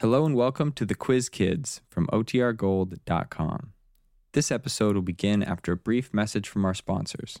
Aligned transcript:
Hello 0.00 0.24
and 0.24 0.36
welcome 0.36 0.70
to 0.74 0.86
the 0.86 0.94
Quiz 0.94 1.28
Kids 1.28 1.80
from 1.90 2.06
OTRGold.com. 2.12 3.72
This 4.30 4.52
episode 4.52 4.94
will 4.94 5.02
begin 5.02 5.42
after 5.42 5.72
a 5.72 5.76
brief 5.76 6.14
message 6.14 6.48
from 6.48 6.64
our 6.64 6.72
sponsors. 6.72 7.40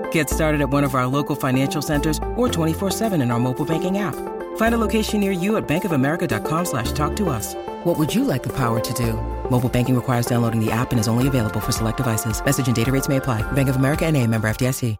Get 0.11 0.29
started 0.29 0.61
at 0.61 0.69
one 0.69 0.85
of 0.85 0.95
our 0.95 1.07
local 1.07 1.35
financial 1.35 1.81
centers 1.81 2.17
or 2.37 2.47
24-7 2.47 3.21
in 3.21 3.31
our 3.31 3.39
mobile 3.39 3.65
banking 3.65 3.97
app. 3.97 4.15
Find 4.55 4.73
a 4.75 4.77
location 4.77 5.19
near 5.19 5.31
you 5.31 5.57
at 5.57 5.67
bankofamerica.com 5.67 6.65
slash 6.65 6.93
talk 6.93 7.15
to 7.17 7.29
us. 7.29 7.55
What 7.83 7.97
would 7.99 8.13
you 8.13 8.23
like 8.23 8.43
the 8.43 8.53
power 8.55 8.79
to 8.79 8.93
do? 8.93 9.13
Mobile 9.49 9.69
banking 9.69 9.95
requires 9.95 10.25
downloading 10.25 10.63
the 10.63 10.71
app 10.71 10.91
and 10.91 10.99
is 10.99 11.09
only 11.09 11.27
available 11.27 11.59
for 11.59 11.73
select 11.73 11.97
devices. 11.97 12.43
Message 12.43 12.67
and 12.67 12.75
data 12.75 12.91
rates 12.91 13.09
may 13.09 13.17
apply. 13.17 13.43
Bank 13.51 13.67
of 13.69 13.75
America 13.75 14.05
and 14.05 14.15
a 14.15 14.25
member 14.25 14.49
FDIC. 14.49 14.97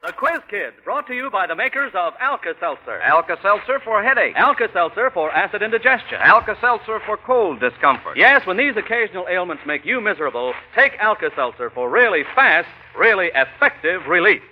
The 0.00 0.12
Quiz 0.14 0.40
Kid, 0.48 0.72
brought 0.84 1.06
to 1.08 1.14
you 1.14 1.28
by 1.28 1.46
the 1.46 1.54
makers 1.54 1.92
of 1.92 2.14
Alka-Seltzer. 2.18 3.00
Alka-Seltzer 3.00 3.80
for 3.80 4.02
headache. 4.02 4.34
Alka-Seltzer 4.36 5.10
for 5.10 5.30
acid 5.32 5.60
indigestion. 5.60 6.18
Alka-Seltzer 6.22 7.00
for 7.04 7.18
cold 7.18 7.60
discomfort. 7.60 8.16
Yes, 8.16 8.46
when 8.46 8.56
these 8.56 8.74
occasional 8.76 9.26
ailments 9.28 9.64
make 9.66 9.84
you 9.84 10.00
miserable, 10.00 10.54
take 10.74 10.92
Alka-Seltzer 10.98 11.70
for 11.70 11.90
really 11.90 12.22
fast, 12.34 12.68
really 12.98 13.30
effective 13.34 14.06
relief. 14.06 14.42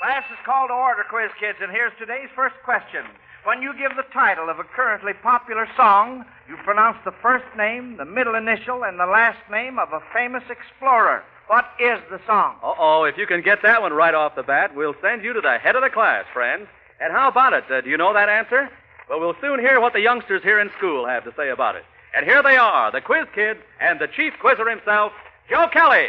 Class 0.00 0.22
is 0.30 0.38
called 0.46 0.70
to 0.70 0.74
order, 0.74 1.04
Quiz 1.10 1.30
Kids, 1.40 1.58
and 1.60 1.72
here's 1.72 1.92
today's 1.98 2.28
first 2.36 2.54
question. 2.64 3.04
When 3.44 3.62
you 3.62 3.72
give 3.76 3.96
the 3.96 4.06
title 4.12 4.48
of 4.48 4.60
a 4.60 4.64
currently 4.64 5.12
popular 5.12 5.66
song, 5.76 6.24
you 6.48 6.56
pronounce 6.64 6.98
the 7.04 7.14
first 7.20 7.44
name, 7.56 7.96
the 7.96 8.04
middle 8.04 8.36
initial, 8.36 8.84
and 8.84 8.98
the 8.98 9.06
last 9.06 9.38
name 9.50 9.78
of 9.78 9.92
a 9.92 10.02
famous 10.14 10.44
explorer. 10.48 11.24
What 11.48 11.64
is 11.80 11.98
the 12.10 12.20
song? 12.26 12.56
Uh 12.62 12.74
oh, 12.78 13.04
if 13.04 13.16
you 13.16 13.26
can 13.26 13.42
get 13.42 13.62
that 13.62 13.82
one 13.82 13.92
right 13.92 14.14
off 14.14 14.36
the 14.36 14.42
bat, 14.42 14.76
we'll 14.76 14.94
send 15.02 15.24
you 15.24 15.32
to 15.32 15.40
the 15.40 15.58
head 15.58 15.74
of 15.74 15.82
the 15.82 15.90
class, 15.90 16.26
friends. 16.32 16.68
And 17.00 17.12
how 17.12 17.28
about 17.28 17.54
it? 17.54 17.64
Uh, 17.70 17.80
do 17.80 17.90
you 17.90 17.96
know 17.96 18.12
that 18.12 18.28
answer? 18.28 18.68
Well, 19.08 19.18
we'll 19.18 19.36
soon 19.40 19.58
hear 19.58 19.80
what 19.80 19.94
the 19.94 20.00
youngsters 20.00 20.42
here 20.42 20.60
in 20.60 20.70
school 20.76 21.06
have 21.06 21.24
to 21.24 21.32
say 21.36 21.48
about 21.48 21.74
it. 21.74 21.84
And 22.14 22.24
here 22.26 22.42
they 22.42 22.56
are, 22.56 22.92
the 22.92 23.00
Quiz 23.00 23.26
Kids 23.34 23.60
and 23.80 23.98
the 23.98 24.08
chief 24.08 24.34
quizzer 24.40 24.68
himself, 24.68 25.12
Joe 25.48 25.66
Kelly. 25.72 26.08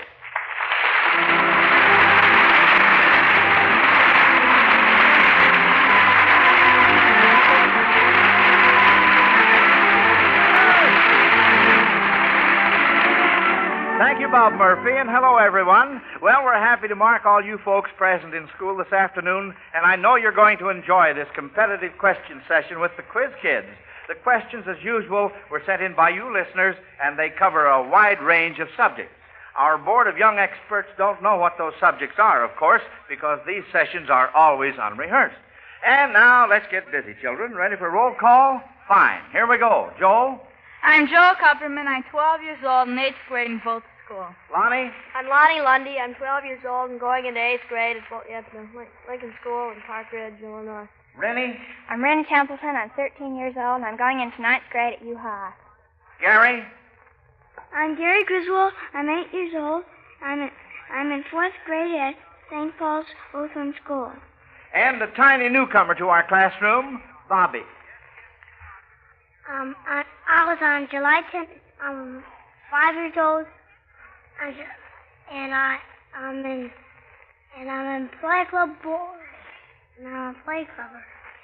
Bob 14.40 14.54
Murphy, 14.54 14.96
and 14.96 15.10
hello, 15.10 15.36
everyone. 15.36 16.02
Well, 16.22 16.46
we're 16.46 16.54
happy 16.54 16.88
to 16.88 16.96
mark 16.96 17.26
all 17.26 17.44
you 17.44 17.58
folks 17.58 17.90
present 17.98 18.34
in 18.34 18.48
school 18.56 18.78
this 18.78 18.94
afternoon, 18.94 19.54
and 19.76 19.86
I 19.86 19.98
know 19.98 20.16
you're 20.16 20.32
going 20.32 20.58
to 20.60 20.70
enjoy 20.70 21.14
this 21.14 21.28
competitive 21.36 21.92
question 21.98 22.42
session 22.48 22.80
with 22.80 22.92
the 22.96 23.04
Quiz 23.04 23.32
Kids. 23.42 23.68
The 24.08 24.16
questions, 24.16 24.64
as 24.66 24.82
usual, 24.82 25.30
were 25.52 25.62
sent 25.66 25.82
in 25.82 25.94
by 25.94 26.12
you 26.12 26.32
listeners, 26.32 26.78
and 27.04 27.20
they 27.20 27.32
cover 27.38 27.66
a 27.66 27.84
wide 27.86 28.22
range 28.22 28.60
of 28.60 28.70
subjects. 28.78 29.12
Our 29.58 29.78
board 29.78 30.08
of 30.08 30.18
young 30.18 30.40
experts 30.40 30.88
don't 30.98 31.22
know 31.22 31.36
what 31.36 31.58
those 31.58 31.74
subjects 31.78 32.16
are, 32.18 32.42
of 32.42 32.56
course, 32.56 32.84
because 33.10 33.40
these 33.46 33.64
sessions 33.74 34.10
are 34.10 34.30
always 34.34 34.76
unrehearsed. 34.80 35.36
And 35.86 36.14
now, 36.14 36.48
let's 36.50 36.72
get 36.72 36.90
busy, 36.94 37.14
children. 37.22 37.56
Ready 37.56 37.76
for 37.76 37.90
roll 37.90 38.16
call? 38.18 38.64
Fine. 38.88 39.20
Here 39.34 39.48
we 39.48 39.58
go. 39.58 39.92
Joel? 40.00 40.40
I'm 40.82 41.10
Joel 41.10 41.36
Kupperman. 41.36 41.88
I'm 41.88 42.04
12 42.10 42.42
years 42.42 42.60
old 42.66 42.88
and 42.88 42.98
eighth 42.98 43.20
grade 43.28 43.52
in 43.52 43.60
both 43.66 43.84
schools. 44.10 44.34
Lonnie? 44.52 44.90
I'm 45.16 45.28
Lonnie 45.30 45.62
Lundy. 45.62 45.98
I'm 46.02 46.16
12 46.16 46.46
years 46.46 46.64
old 46.68 46.90
and 46.90 47.00
going 47.00 47.26
into 47.26 47.40
eighth 47.40 47.62
grade 47.70 47.98
at, 47.98 48.10
Bo- 48.10 48.34
at 48.34 48.46
the 48.52 48.66
Lincoln 49.08 49.34
School 49.42 49.72
in 49.72 49.82
Park 49.86 50.12
Ridge, 50.12 50.34
Illinois. 50.42 50.88
Rennie? 51.18 51.58
I'm 51.90 52.04
Rennie 52.04 52.26
Templeton. 52.26 52.76
I'm 52.76 52.90
13 52.96 53.36
years 53.36 53.54
old, 53.58 53.78
and 53.78 53.86
I'm 53.86 53.98
going 53.98 54.20
into 54.20 54.42
ninth 54.42 54.64
grade 54.72 54.96
at 55.00 55.06
U 55.06 55.18
High. 55.18 55.52
Gary? 56.22 56.64
I'm 57.74 57.96
Gary 57.96 58.24
Griswold. 58.26 58.74
I'm 58.94 59.10
eight 59.10 59.32
years 59.32 59.54
old. 59.56 59.84
I'm 60.24 60.42
in, 60.42 60.50
I'm 60.92 61.12
in 61.12 61.24
fourth 61.30 61.54
grade 61.66 61.96
at 61.96 62.16
St. 62.50 62.78
Paul's 62.78 63.06
Lutheran 63.34 63.74
School. 63.84 64.12
And 64.74 65.02
a 65.02 65.08
tiny 65.08 65.50
newcomer 65.50 65.96
to 65.96 66.08
our 66.08 66.28
classroom, 66.28 67.02
Bobby. 67.28 67.62
Um, 69.52 69.76
I, 69.88 70.04
I 70.30 70.46
was 70.46 70.60
on 70.62 70.88
July 70.92 71.22
10th. 71.34 71.48
I'm 71.82 72.24
five 72.70 72.96
years 72.96 73.14
old, 73.18 73.46
and, 74.46 74.56
and 75.32 75.54
I 75.54 75.78
I'm 76.16 76.46
in 76.46 76.72
and 77.58 77.70
I'm 77.70 78.02
in 78.02 78.10
play 78.20 78.46
club 78.50 78.70
board. 78.84 79.20
And 79.98 80.08
I'm 80.08 80.36
a 80.36 80.44
play 80.46 80.68
clubber. 80.76 81.04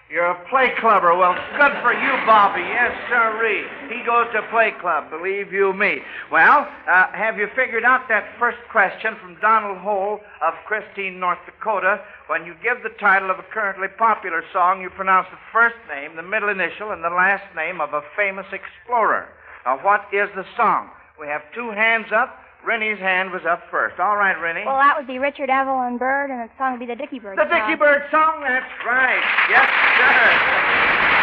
You're 0.09 0.31
a 0.31 0.49
play 0.49 0.71
clubber. 0.79 1.17
Well, 1.17 1.33
good 1.57 1.73
for 1.81 1.91
you, 1.91 2.13
Bobby. 2.27 2.61
Yes, 2.61 2.93
sirree. 3.09 3.65
He 3.89 4.05
goes 4.05 4.27
to 4.33 4.43
play 4.51 4.71
club, 4.79 5.09
believe 5.09 5.51
you 5.51 5.73
me. 5.73 5.97
Well, 6.31 6.67
uh, 6.87 7.11
have 7.11 7.39
you 7.39 7.47
figured 7.55 7.83
out 7.83 8.07
that 8.07 8.37
first 8.37 8.59
question 8.71 9.15
from 9.19 9.35
Donald 9.41 9.79
Hole 9.79 10.21
of 10.45 10.53
Christine, 10.67 11.19
North 11.19 11.39
Dakota? 11.47 12.01
When 12.27 12.45
you 12.45 12.53
give 12.61 12.83
the 12.83 12.95
title 12.99 13.31
of 13.31 13.39
a 13.39 13.45
currently 13.51 13.87
popular 13.97 14.43
song, 14.53 14.79
you 14.79 14.91
pronounce 14.91 15.27
the 15.31 15.41
first 15.51 15.75
name, 15.89 16.15
the 16.15 16.21
middle 16.21 16.49
initial, 16.49 16.91
and 16.91 17.03
the 17.03 17.09
last 17.09 17.43
name 17.55 17.81
of 17.81 17.93
a 17.93 18.03
famous 18.15 18.45
explorer. 18.53 19.27
Now, 19.65 19.83
what 19.83 20.05
is 20.13 20.29
the 20.35 20.45
song? 20.55 20.91
We 21.19 21.25
have 21.27 21.41
two 21.55 21.71
hands 21.71 22.11
up. 22.13 22.44
Rennie's 22.65 22.97
hand 22.99 23.31
was 23.31 23.45
up 23.45 23.61
first. 23.69 23.99
All 23.99 24.17
right, 24.17 24.33
Rennie. 24.41 24.65
Well, 24.65 24.77
that 24.77 24.97
would 24.97 25.05
be 25.07 25.19
Richard 25.19 25.49
Evelyn 25.49 25.97
Byrd, 25.97 26.31
and 26.31 26.41
the 26.41 26.49
song 26.57 26.71
would 26.73 26.79
be 26.79 26.87
the 26.89 26.95
Dickie 26.95 27.19
Bird 27.19 27.37
The 27.37 27.45
song. 27.47 27.53
Dickie 27.53 27.77
Bird 27.77 28.01
song, 28.09 28.41
that's 28.41 28.65
right. 28.85 29.21
Yes, 29.53 29.69
sir. 30.01 30.25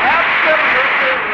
Absolutely 0.06 1.12
right. 1.18 1.31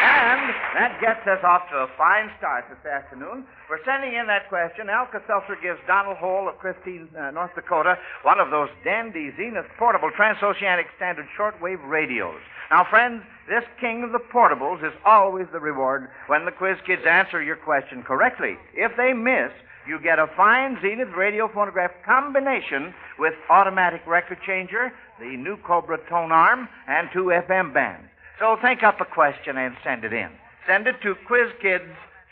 And 0.00 0.54
that 0.74 1.00
gets 1.00 1.26
us 1.26 1.44
off 1.44 1.68
to 1.70 1.76
a 1.84 1.88
fine 1.98 2.30
start 2.38 2.64
this 2.70 2.84
afternoon. 2.90 3.44
We're 3.68 3.84
sending 3.84 4.14
in 4.14 4.26
that 4.28 4.48
question. 4.48 4.88
Alka 4.88 5.20
Seltzer 5.26 5.56
gives 5.60 5.78
Donald 5.86 6.16
Hall 6.16 6.48
of 6.48 6.56
Christine, 6.58 7.08
uh, 7.18 7.30
North 7.30 7.54
Dakota, 7.54 7.98
one 8.22 8.40
of 8.40 8.50
those 8.50 8.68
dandy 8.84 9.30
Zenith 9.36 9.66
portable 9.78 10.10
transoceanic 10.10 10.86
standard 10.96 11.26
shortwave 11.36 11.86
radios. 11.86 12.40
Now, 12.70 12.84
friends, 12.88 13.22
this 13.48 13.64
king 13.80 14.04
of 14.04 14.12
the 14.12 14.20
portables 14.32 14.84
is 14.86 14.94
always 15.04 15.46
the 15.52 15.60
reward 15.60 16.08
when 16.28 16.44
the 16.44 16.52
quiz 16.52 16.78
kids 16.86 17.02
answer 17.04 17.42
your 17.42 17.56
question 17.56 18.02
correctly. 18.02 18.56
If 18.74 18.96
they 18.96 19.12
miss, 19.12 19.50
you 19.86 19.98
get 20.00 20.18
a 20.18 20.28
fine 20.36 20.78
Zenith 20.80 21.14
radio 21.16 21.48
phonograph 21.52 21.90
combination 22.06 22.94
with 23.18 23.34
automatic 23.50 24.06
record 24.06 24.38
changer, 24.46 24.92
the 25.18 25.36
new 25.36 25.56
Cobra 25.56 25.98
tone 26.08 26.32
arm, 26.32 26.68
and 26.86 27.08
two 27.12 27.32
FM 27.34 27.74
bands. 27.74 28.09
So 28.40 28.56
think 28.62 28.82
up 28.82 29.02
a 29.02 29.04
question 29.04 29.58
and 29.58 29.76
send 29.84 30.02
it 30.02 30.14
in. 30.14 30.30
Send 30.66 30.86
it 30.86 30.96
to 31.02 31.14
Quiz 31.26 31.50
Kids, 31.60 31.84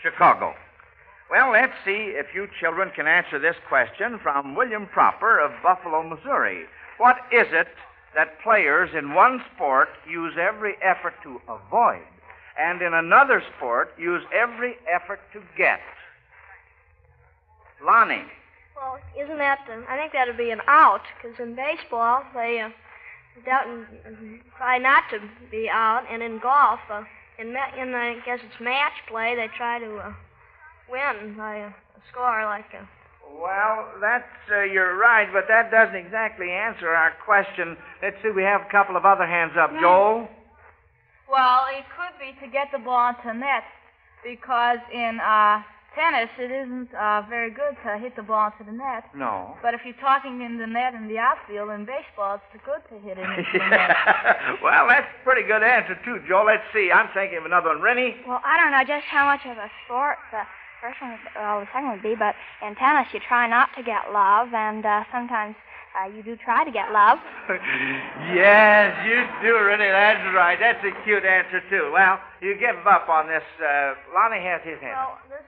Chicago. 0.03 0.55
Well, 1.31 1.53
let's 1.53 1.75
see 1.85 2.17
if 2.17 2.29
you 2.35 2.49
children 2.59 2.91
can 2.97 3.07
answer 3.07 3.39
this 3.39 3.57
question 3.69 4.19
from 4.23 4.55
William 4.55 4.87
Proper 4.87 5.39
of 5.39 5.53
Buffalo, 5.63 6.03
Missouri. 6.03 6.65
What 6.97 7.17
is 7.31 7.47
it 7.53 7.69
that 8.15 8.41
players 8.43 8.89
in 8.97 9.13
one 9.13 9.43
sport 9.55 9.91
use 10.11 10.33
every 10.41 10.77
effort 10.83 11.13
to 11.25 11.43
avoid, 11.47 12.01
and 12.59 12.81
in 12.81 12.95
another 12.95 13.43
sport 13.57 13.93
use 13.99 14.23
every 14.33 14.77
effort 14.91 15.21
to 15.35 15.43
get? 15.59 15.81
Lonnie. 17.85 18.25
Well, 18.75 18.99
isn't 19.21 19.37
that? 19.37 19.59
Uh, 19.69 19.83
I 19.91 19.99
think 19.99 20.15
that'd 20.15 20.39
be 20.39 20.51
an 20.51 20.63
out 20.67 21.03
because 21.21 21.39
in 21.39 21.55
baseball 21.55 22.23
they 22.33 22.61
uh, 22.61 22.71
don't 23.45 23.87
try 24.57 24.79
not 24.79 25.05
to 25.11 25.19
be 25.51 25.69
out, 25.71 26.05
and 26.11 26.23
in 26.23 26.39
golf, 26.39 26.81
uh, 26.91 27.03
in 27.39 27.53
ma- 27.53 27.75
in 27.81 27.95
I 27.95 28.17
guess 28.25 28.41
it's 28.45 28.61
match 28.61 28.93
play, 29.09 29.35
they 29.37 29.49
try 29.57 29.79
to 29.79 29.97
uh, 29.97 30.13
win 30.91 31.37
by 31.37 31.57
a, 31.57 31.67
a 31.69 32.01
score 32.11 32.45
like 32.45 32.73
a. 32.75 32.89
Well, 33.41 33.89
that's 34.01 34.25
uh, 34.51 34.63
you're 34.63 34.97
right, 34.97 35.29
but 35.33 35.45
that 35.49 35.71
doesn't 35.71 35.95
exactly 35.95 36.51
answer 36.51 36.89
our 36.89 37.13
question. 37.25 37.77
Let's 38.03 38.17
see, 38.23 38.31
we 38.31 38.43
have 38.43 38.63
a 38.63 38.71
couple 38.71 38.97
of 38.97 39.05
other 39.05 39.27
hands 39.27 39.53
up. 39.59 39.71
Joel. 39.81 40.29
Well, 41.31 41.67
it 41.77 41.85
could 41.95 42.17
be 42.19 42.33
to 42.41 42.51
get 42.51 42.69
the 42.73 42.79
ball 42.79 43.15
into 43.15 43.39
net 43.39 43.63
because 44.25 44.79
in 44.93 45.21
uh, 45.21 45.63
tennis 45.99 46.31
it 46.39 46.51
isn't 46.55 46.95
uh, 46.95 47.23
very 47.29 47.51
good 47.51 47.75
to 47.83 47.99
hit 47.99 48.15
the 48.15 48.23
ball 48.23 48.53
into 48.55 48.71
the 48.71 48.77
net. 48.77 49.05
No. 49.15 49.59
But 49.63 49.75
if 49.75 49.81
you're 49.85 49.99
talking 49.99 50.43
in 50.43 50.59
the 50.59 50.67
net 50.67 50.95
in 50.95 51.09
the 51.09 51.19
outfield 51.19 51.71
in 51.71 51.85
baseball, 51.85 52.39
it's 52.39 52.63
good 52.63 52.83
to 52.95 53.03
hit 53.03 53.19
it 53.19 53.27
into 53.27 53.59
the 53.59 53.59
net. 53.75 53.97
well, 54.63 54.87
that's 54.87 55.11
a 55.11 55.25
pretty 55.25 55.43
good 55.43 55.63
answer, 55.63 55.99
too, 56.05 56.23
Joe. 56.29 56.45
Let's 56.47 56.63
see. 56.73 56.91
I'm 56.95 57.11
thinking 57.13 57.39
of 57.39 57.47
another 57.47 57.75
one. 57.75 57.83
Rennie? 57.83 58.15
Well, 58.27 58.41
I 58.47 58.55
don't 58.57 58.71
know 58.71 58.87
just 58.87 59.11
how 59.11 59.27
much 59.27 59.43
of 59.45 59.59
a 59.59 59.71
sport 59.85 60.19
the 60.31 60.47
first 60.81 61.03
one, 61.03 61.19
well, 61.35 61.61
the 61.61 61.67
second 61.75 61.91
would 61.91 62.03
be, 62.03 62.15
but 62.15 62.35
in 62.63 62.75
tennis 62.77 63.09
you 63.13 63.19
try 63.19 63.49
not 63.49 63.75
to 63.77 63.83
get 63.83 64.13
love, 64.13 64.55
and 64.55 64.87
uh, 64.87 65.03
sometimes 65.11 65.57
uh, 65.99 66.07
you 66.07 66.23
do 66.23 66.37
try 66.37 66.65
to 66.65 66.71
get 66.71 66.93
love. 66.93 67.19
yes, 68.35 68.95
you 69.03 69.25
do, 69.43 69.59
Rennie. 69.59 69.91
That's 69.91 70.23
right. 70.35 70.59
That's 70.61 70.79
a 70.85 70.93
cute 71.05 71.25
answer, 71.25 71.63
too. 71.71 71.91
Well, 71.93 72.21
you 72.41 72.55
give 72.55 72.87
up 72.87 73.09
on 73.09 73.27
this. 73.27 73.43
Uh, 73.59 73.95
Lonnie 74.15 74.45
has 74.45 74.61
his 74.63 74.79
hand. 74.79 74.95
Well, 74.95 75.19
this 75.29 75.43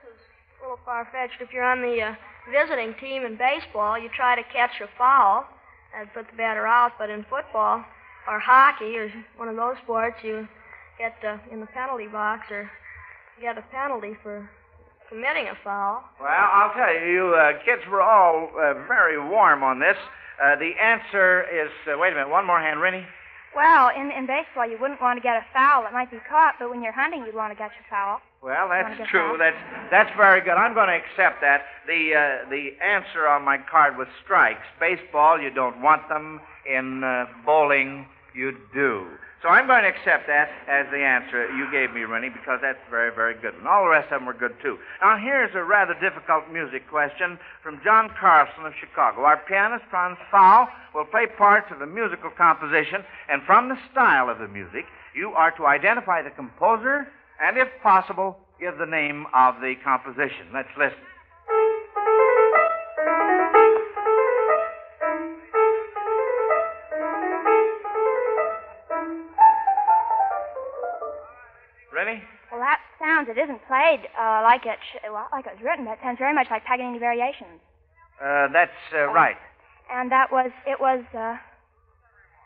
a 0.61 0.63
little 0.63 0.79
far 0.85 1.07
fetched. 1.11 1.41
If 1.41 1.53
you're 1.53 1.63
on 1.63 1.81
the 1.81 2.01
uh, 2.01 2.15
visiting 2.51 2.93
team 2.99 3.25
in 3.25 3.35
baseball, 3.37 3.97
you 3.97 4.09
try 4.09 4.35
to 4.35 4.43
catch 4.53 4.81
a 4.81 4.87
foul 4.97 5.45
and 5.97 6.11
put 6.13 6.29
the 6.29 6.37
batter 6.37 6.67
out. 6.67 6.93
But 6.99 7.09
in 7.09 7.25
football 7.29 7.83
or 8.27 8.39
hockey 8.39 8.97
or 8.97 9.11
one 9.37 9.47
of 9.47 9.55
those 9.55 9.75
sports, 9.83 10.17
you 10.23 10.47
get 10.99 11.15
uh, 11.25 11.37
in 11.51 11.59
the 11.59 11.65
penalty 11.67 12.07
box 12.07 12.45
or 12.51 12.69
get 13.41 13.57
a 13.57 13.63
penalty 13.73 14.13
for 14.21 14.49
committing 15.09 15.47
a 15.47 15.57
foul. 15.63 16.03
Well, 16.19 16.29
I'll 16.29 16.73
tell 16.73 16.93
you, 16.93 17.11
you 17.11 17.35
uh, 17.35 17.53
kids 17.65 17.81
were 17.89 18.01
all 18.01 18.49
uh, 18.53 18.73
very 18.87 19.17
warm 19.17 19.63
on 19.63 19.79
this. 19.79 19.97
Uh, 20.41 20.55
the 20.55 20.71
answer 20.79 21.43
is 21.49 21.71
uh, 21.87 21.97
wait 21.97 22.13
a 22.13 22.15
minute, 22.15 22.29
one 22.29 22.45
more 22.45 22.59
hand, 22.59 22.81
Rennie. 22.81 23.05
Well, 23.55 23.89
in, 23.89 24.11
in 24.11 24.27
baseball, 24.27 24.69
you 24.69 24.77
wouldn't 24.79 25.01
want 25.01 25.17
to 25.17 25.21
get 25.21 25.35
a 25.35 25.45
foul 25.53 25.83
that 25.83 25.91
might 25.91 26.09
be 26.09 26.19
caught, 26.29 26.55
but 26.57 26.69
when 26.69 26.81
you're 26.81 26.93
hunting, 26.93 27.25
you'd 27.25 27.35
want 27.35 27.51
to 27.51 27.57
catch 27.57 27.73
a 27.75 27.89
foul. 27.89 28.21
Well, 28.41 28.69
that's 28.69 29.07
true. 29.09 29.37
that? 29.37 29.53
That's 29.53 29.91
that's 29.91 30.17
very 30.17 30.41
good. 30.41 30.57
I'm 30.57 30.73
going 30.73 30.87
to 30.87 30.97
accept 30.97 31.41
that. 31.41 31.61
The 31.85 32.15
uh, 32.15 32.49
the 32.49 32.71
answer 32.83 33.27
on 33.27 33.45
my 33.45 33.59
card 33.69 33.97
was 33.97 34.07
strikes. 34.23 34.65
Baseball, 34.79 35.39
you 35.39 35.51
don't 35.51 35.81
want 35.81 36.09
them. 36.09 36.41
In 36.65 37.03
uh, 37.03 37.25
bowling, 37.45 38.05
you 38.33 38.57
do. 38.73 39.07
So 39.41 39.49
I'm 39.49 39.65
going 39.65 39.81
to 39.81 39.89
accept 39.89 40.27
that 40.27 40.49
as 40.69 40.85
the 40.91 41.01
answer 41.01 41.49
you 41.57 41.65
gave 41.71 41.91
me, 41.93 42.01
Rennie, 42.01 42.29
because 42.29 42.59
that's 42.61 42.81
very, 42.91 43.09
very 43.13 43.33
good. 43.33 43.55
And 43.55 43.67
all 43.67 43.83
the 43.83 43.89
rest 43.89 44.13
of 44.13 44.21
them 44.21 44.27
were 44.27 44.37
good, 44.37 44.53
too. 44.61 44.77
Now, 45.01 45.17
here's 45.17 45.55
a 45.55 45.63
rather 45.63 45.95
difficult 45.97 46.45
music 46.53 46.87
question 46.87 47.39
from 47.63 47.81
John 47.83 48.13
Carlson 48.19 48.67
of 48.67 48.73
Chicago. 48.79 49.21
Our 49.21 49.37
pianist, 49.37 49.85
Franz 49.89 50.19
Faul, 50.29 50.67
will 50.93 51.05
play 51.05 51.25
parts 51.25 51.71
of 51.71 51.79
the 51.79 51.87
musical 51.87 52.29
composition, 52.29 53.01
and 53.29 53.41
from 53.41 53.69
the 53.69 53.77
style 53.91 54.29
of 54.29 54.37
the 54.37 54.47
music, 54.47 54.85
you 55.15 55.31
are 55.31 55.49
to 55.57 55.65
identify 55.65 56.21
the 56.21 56.29
composer 56.29 57.07
and, 57.41 57.57
if 57.57 57.67
possible, 57.81 58.37
give 58.59 58.77
the 58.77 58.85
name 58.85 59.25
of 59.33 59.55
the 59.61 59.73
composition. 59.83 60.47
Let's 60.53 60.69
listen. 60.77 60.97
Rennie? 71.93 72.23
Well, 72.51 72.61
that 72.61 72.79
sounds, 72.99 73.27
it 73.29 73.37
isn't 73.37 73.61
played 73.67 74.07
uh, 74.19 74.41
like 74.43 74.65
it 74.65 74.79
sh- 74.93 74.97
well, 75.11 75.27
like 75.31 75.45
it 75.45 75.53
was 75.55 75.63
written. 75.63 75.85
That 75.85 75.99
sounds 76.01 76.17
very 76.19 76.33
much 76.33 76.47
like 76.49 76.63
Paganini 76.65 76.99
Variations. 76.99 77.59
Uh, 78.21 78.47
that's 78.53 78.71
uh, 78.93 79.07
right. 79.07 79.35
And 79.91 80.11
that 80.11 80.31
was, 80.31 80.51
it 80.65 80.79
was, 80.79 81.03
uh, 81.17 81.37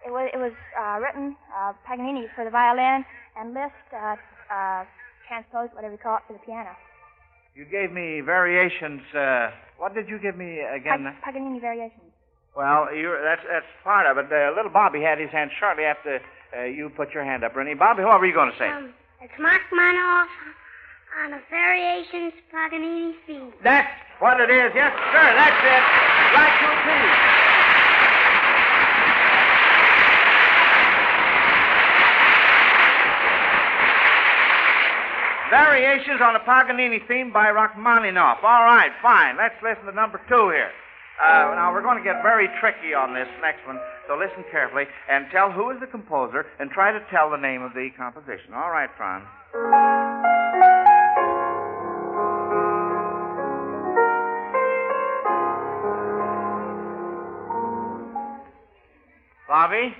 it 0.05 0.11
was, 0.11 0.29
it 0.33 0.37
was 0.37 0.53
uh, 0.79 0.99
written, 0.99 1.35
uh, 1.57 1.73
Paganini 1.87 2.27
for 2.35 2.43
the 2.45 2.51
violin, 2.51 3.03
and 3.37 3.53
Liszt 3.53 3.73
uh, 3.93 4.15
uh, 4.53 4.85
transposed, 5.27 5.73
whatever 5.73 5.93
you 5.93 5.99
call 5.99 6.17
it, 6.17 6.23
for 6.27 6.33
the 6.33 6.39
piano. 6.39 6.71
You 7.55 7.65
gave 7.65 7.91
me 7.91 8.21
variations. 8.21 9.01
Uh, 9.15 9.49
what 9.77 9.95
did 9.95 10.07
you 10.09 10.19
give 10.19 10.37
me 10.37 10.59
again? 10.59 11.05
Pag- 11.23 11.35
Paganini 11.35 11.59
Variations. 11.59 12.11
Well, 12.55 12.93
you 12.93 13.15
that's 13.23 13.41
that's 13.51 13.65
part 13.83 14.07
of 14.07 14.17
it. 14.17 14.31
Uh, 14.31 14.55
little 14.55 14.71
Bobby 14.71 15.01
had 15.01 15.19
his 15.19 15.29
hand 15.29 15.51
shortly 15.59 15.83
after 15.83 16.21
uh, 16.57 16.63
you 16.63 16.89
put 16.89 17.13
your 17.13 17.23
hand 17.23 17.43
up, 17.43 17.55
Rennie. 17.55 17.73
Bobby, 17.73 18.03
what 18.03 18.19
were 18.19 18.25
you 18.25 18.33
going 18.33 18.51
to 18.51 18.57
say? 18.57 18.69
Um, 18.69 18.93
it's 19.21 19.33
Mark 19.39 19.61
Manoff 19.73 20.27
on 21.23 21.33
a 21.33 21.39
Variations 21.49 22.33
Paganini 22.51 23.15
theme. 23.27 23.51
That's 23.63 23.87
what 24.19 24.39
it 24.39 24.49
is. 24.49 24.71
Yes, 24.75 24.91
sir. 25.11 25.27
That's 25.35 25.63
it. 25.63 25.83
Right 26.35 26.55
to 26.59 27.31
P. 27.31 27.34
Variations 35.49 36.21
on 36.21 36.35
a 36.35 36.39
Paganini 36.39 37.05
theme 37.07 37.31
by 37.31 37.49
Rachmaninoff. 37.49 38.43
All 38.43 38.65
right, 38.65 38.91
fine. 39.01 39.37
Let's 39.37 39.55
listen 39.61 39.85
to 39.85 39.91
number 39.91 40.19
two 40.27 40.49
here. 40.49 40.71
Uh, 41.23 41.53
now, 41.55 41.71
we're 41.71 41.81
going 41.81 41.97
to 41.97 42.03
get 42.03 42.21
very 42.23 42.49
tricky 42.59 42.93
on 42.93 43.13
this 43.13 43.27
next 43.41 43.65
one, 43.65 43.79
so 44.07 44.17
listen 44.17 44.43
carefully 44.51 44.83
and 45.09 45.27
tell 45.31 45.51
who 45.51 45.69
is 45.69 45.79
the 45.79 45.87
composer 45.87 46.45
and 46.59 46.69
try 46.71 46.91
to 46.91 46.99
tell 47.09 47.29
the 47.29 47.37
name 47.37 47.61
of 47.61 47.73
the 47.73 47.89
composition. 47.95 48.53
All 48.53 48.71
right, 48.71 48.89
Franz. 48.97 49.23
Bobby? 59.47 59.95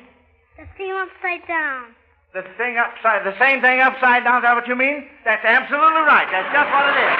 The 0.58 0.66
theme 0.78 0.96
upside 0.96 1.48
down. 1.48 1.96
The 2.36 2.44
thing 2.60 2.76
upside, 2.76 3.24
the 3.24 3.32
same 3.40 3.62
thing 3.64 3.80
upside 3.80 4.28
down, 4.28 4.44
is 4.44 4.44
that 4.44 4.60
what 4.60 4.68
you 4.68 4.76
mean? 4.76 5.08
That's 5.24 5.46
absolutely 5.48 6.04
right. 6.04 6.28
That's 6.28 6.52
just 6.52 6.68
what 6.68 6.84
it 6.92 7.00
is. 7.00 7.16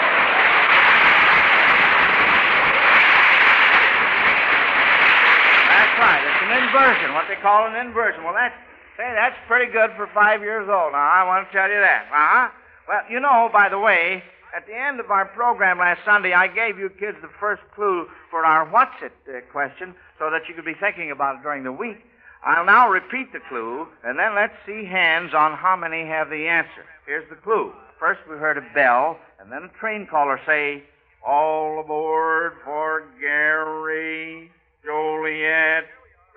That's 5.72 5.96
right. 6.04 6.20
It's 6.20 6.42
an 6.44 6.52
inversion, 6.68 7.16
what 7.16 7.32
they 7.32 7.40
call 7.40 7.64
an 7.64 7.80
inversion. 7.80 8.28
Well, 8.28 8.36
that's, 8.36 8.60
say, 9.00 9.08
that's 9.16 9.40
pretty 9.48 9.72
good 9.72 9.96
for 9.96 10.12
five 10.12 10.44
years 10.44 10.68
old 10.68 10.92
now. 10.92 11.08
I 11.08 11.24
want 11.24 11.48
to 11.48 11.52
tell 11.56 11.72
you 11.72 11.80
that. 11.80 12.12
Uh-huh. 12.12 12.52
Well, 12.92 13.04
you 13.08 13.22
know, 13.24 13.48
by 13.56 13.70
the 13.72 13.80
way, 13.80 14.22
at 14.52 14.68
the 14.68 14.76
end 14.76 15.00
of 15.00 15.12
our 15.12 15.32
program 15.32 15.80
last 15.80 16.04
Sunday, 16.04 16.34
I 16.34 16.52
gave 16.52 16.78
you 16.78 16.90
kids 16.90 17.16
the 17.22 17.32
first 17.40 17.64
clue 17.74 18.12
for 18.30 18.44
our 18.44 18.68
what's 18.68 19.00
it 19.02 19.16
uh, 19.32 19.40
question 19.50 19.96
so 20.20 20.30
that 20.30 20.50
you 20.50 20.56
could 20.56 20.68
be 20.68 20.76
thinking 20.76 21.10
about 21.10 21.40
it 21.40 21.42
during 21.42 21.64
the 21.64 21.72
week. 21.72 22.04
I'll 22.46 22.66
now 22.66 22.88
repeat 22.88 23.34
the 23.34 23.40
clue, 23.50 23.88
and 24.04 24.20
then 24.20 24.36
let's 24.36 24.54
see 24.68 24.86
hands 24.86 25.34
on 25.34 25.58
how 25.58 25.76
many 25.76 26.06
have 26.06 26.30
the 26.30 26.48
answer. 26.48 26.86
Here's 27.08 27.28
the 27.28 27.38
clue. 27.38 27.74
First, 28.00 28.20
we 28.30 28.36
heard 28.36 28.60
a 28.60 28.74
bell, 28.76 29.18
and 29.40 29.52
then 29.52 29.64
a 29.64 29.80
train 29.80 30.06
caller 30.06 30.40
say, 30.46 30.84
All 31.26 31.80
aboard 31.80 32.54
for 32.64 33.06
Gary, 33.20 34.52
Joliet, 34.84 35.86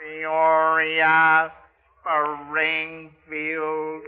Peoria, 0.00 1.52
Springfield, 2.00 4.02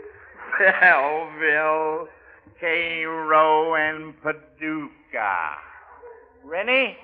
Belleville, 0.59 2.07
Cairo, 2.59 3.75
and 3.75 4.19
Paducah. 4.23 5.55
Rennie? 6.43 6.97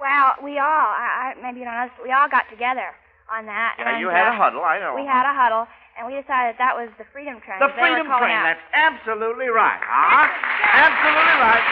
Well, 0.00 0.32
we 0.42 0.58
all, 0.58 0.64
I, 0.64 1.34
I, 1.36 1.42
maybe 1.42 1.58
you 1.58 1.64
don't 1.66 1.74
know 1.74 1.84
this—we 1.84 2.12
all 2.12 2.30
got 2.30 2.48
together 2.48 2.94
on 3.28 3.46
that. 3.46 3.76
Yeah, 3.78 3.94
and, 3.94 4.00
you 4.00 4.08
had 4.08 4.28
uh, 4.28 4.32
a 4.32 4.36
huddle, 4.36 4.64
I 4.64 4.80
know. 4.80 4.96
We 4.96 5.04
had 5.04 5.28
a 5.28 5.34
huddle, 5.36 5.68
and 5.96 6.08
we 6.08 6.16
decided 6.16 6.56
that 6.58 6.74
was 6.74 6.88
the 6.96 7.04
Freedom 7.12 7.40
Train. 7.44 7.60
The 7.60 7.72
Freedom 7.76 8.08
Train. 8.08 8.34
out. 8.34 8.56
That's 8.56 8.66
absolutely 8.72 9.52
right. 9.52 9.80
Uh-huh. 9.80 10.26
Absolutely 10.72 11.36
right. 11.38 11.66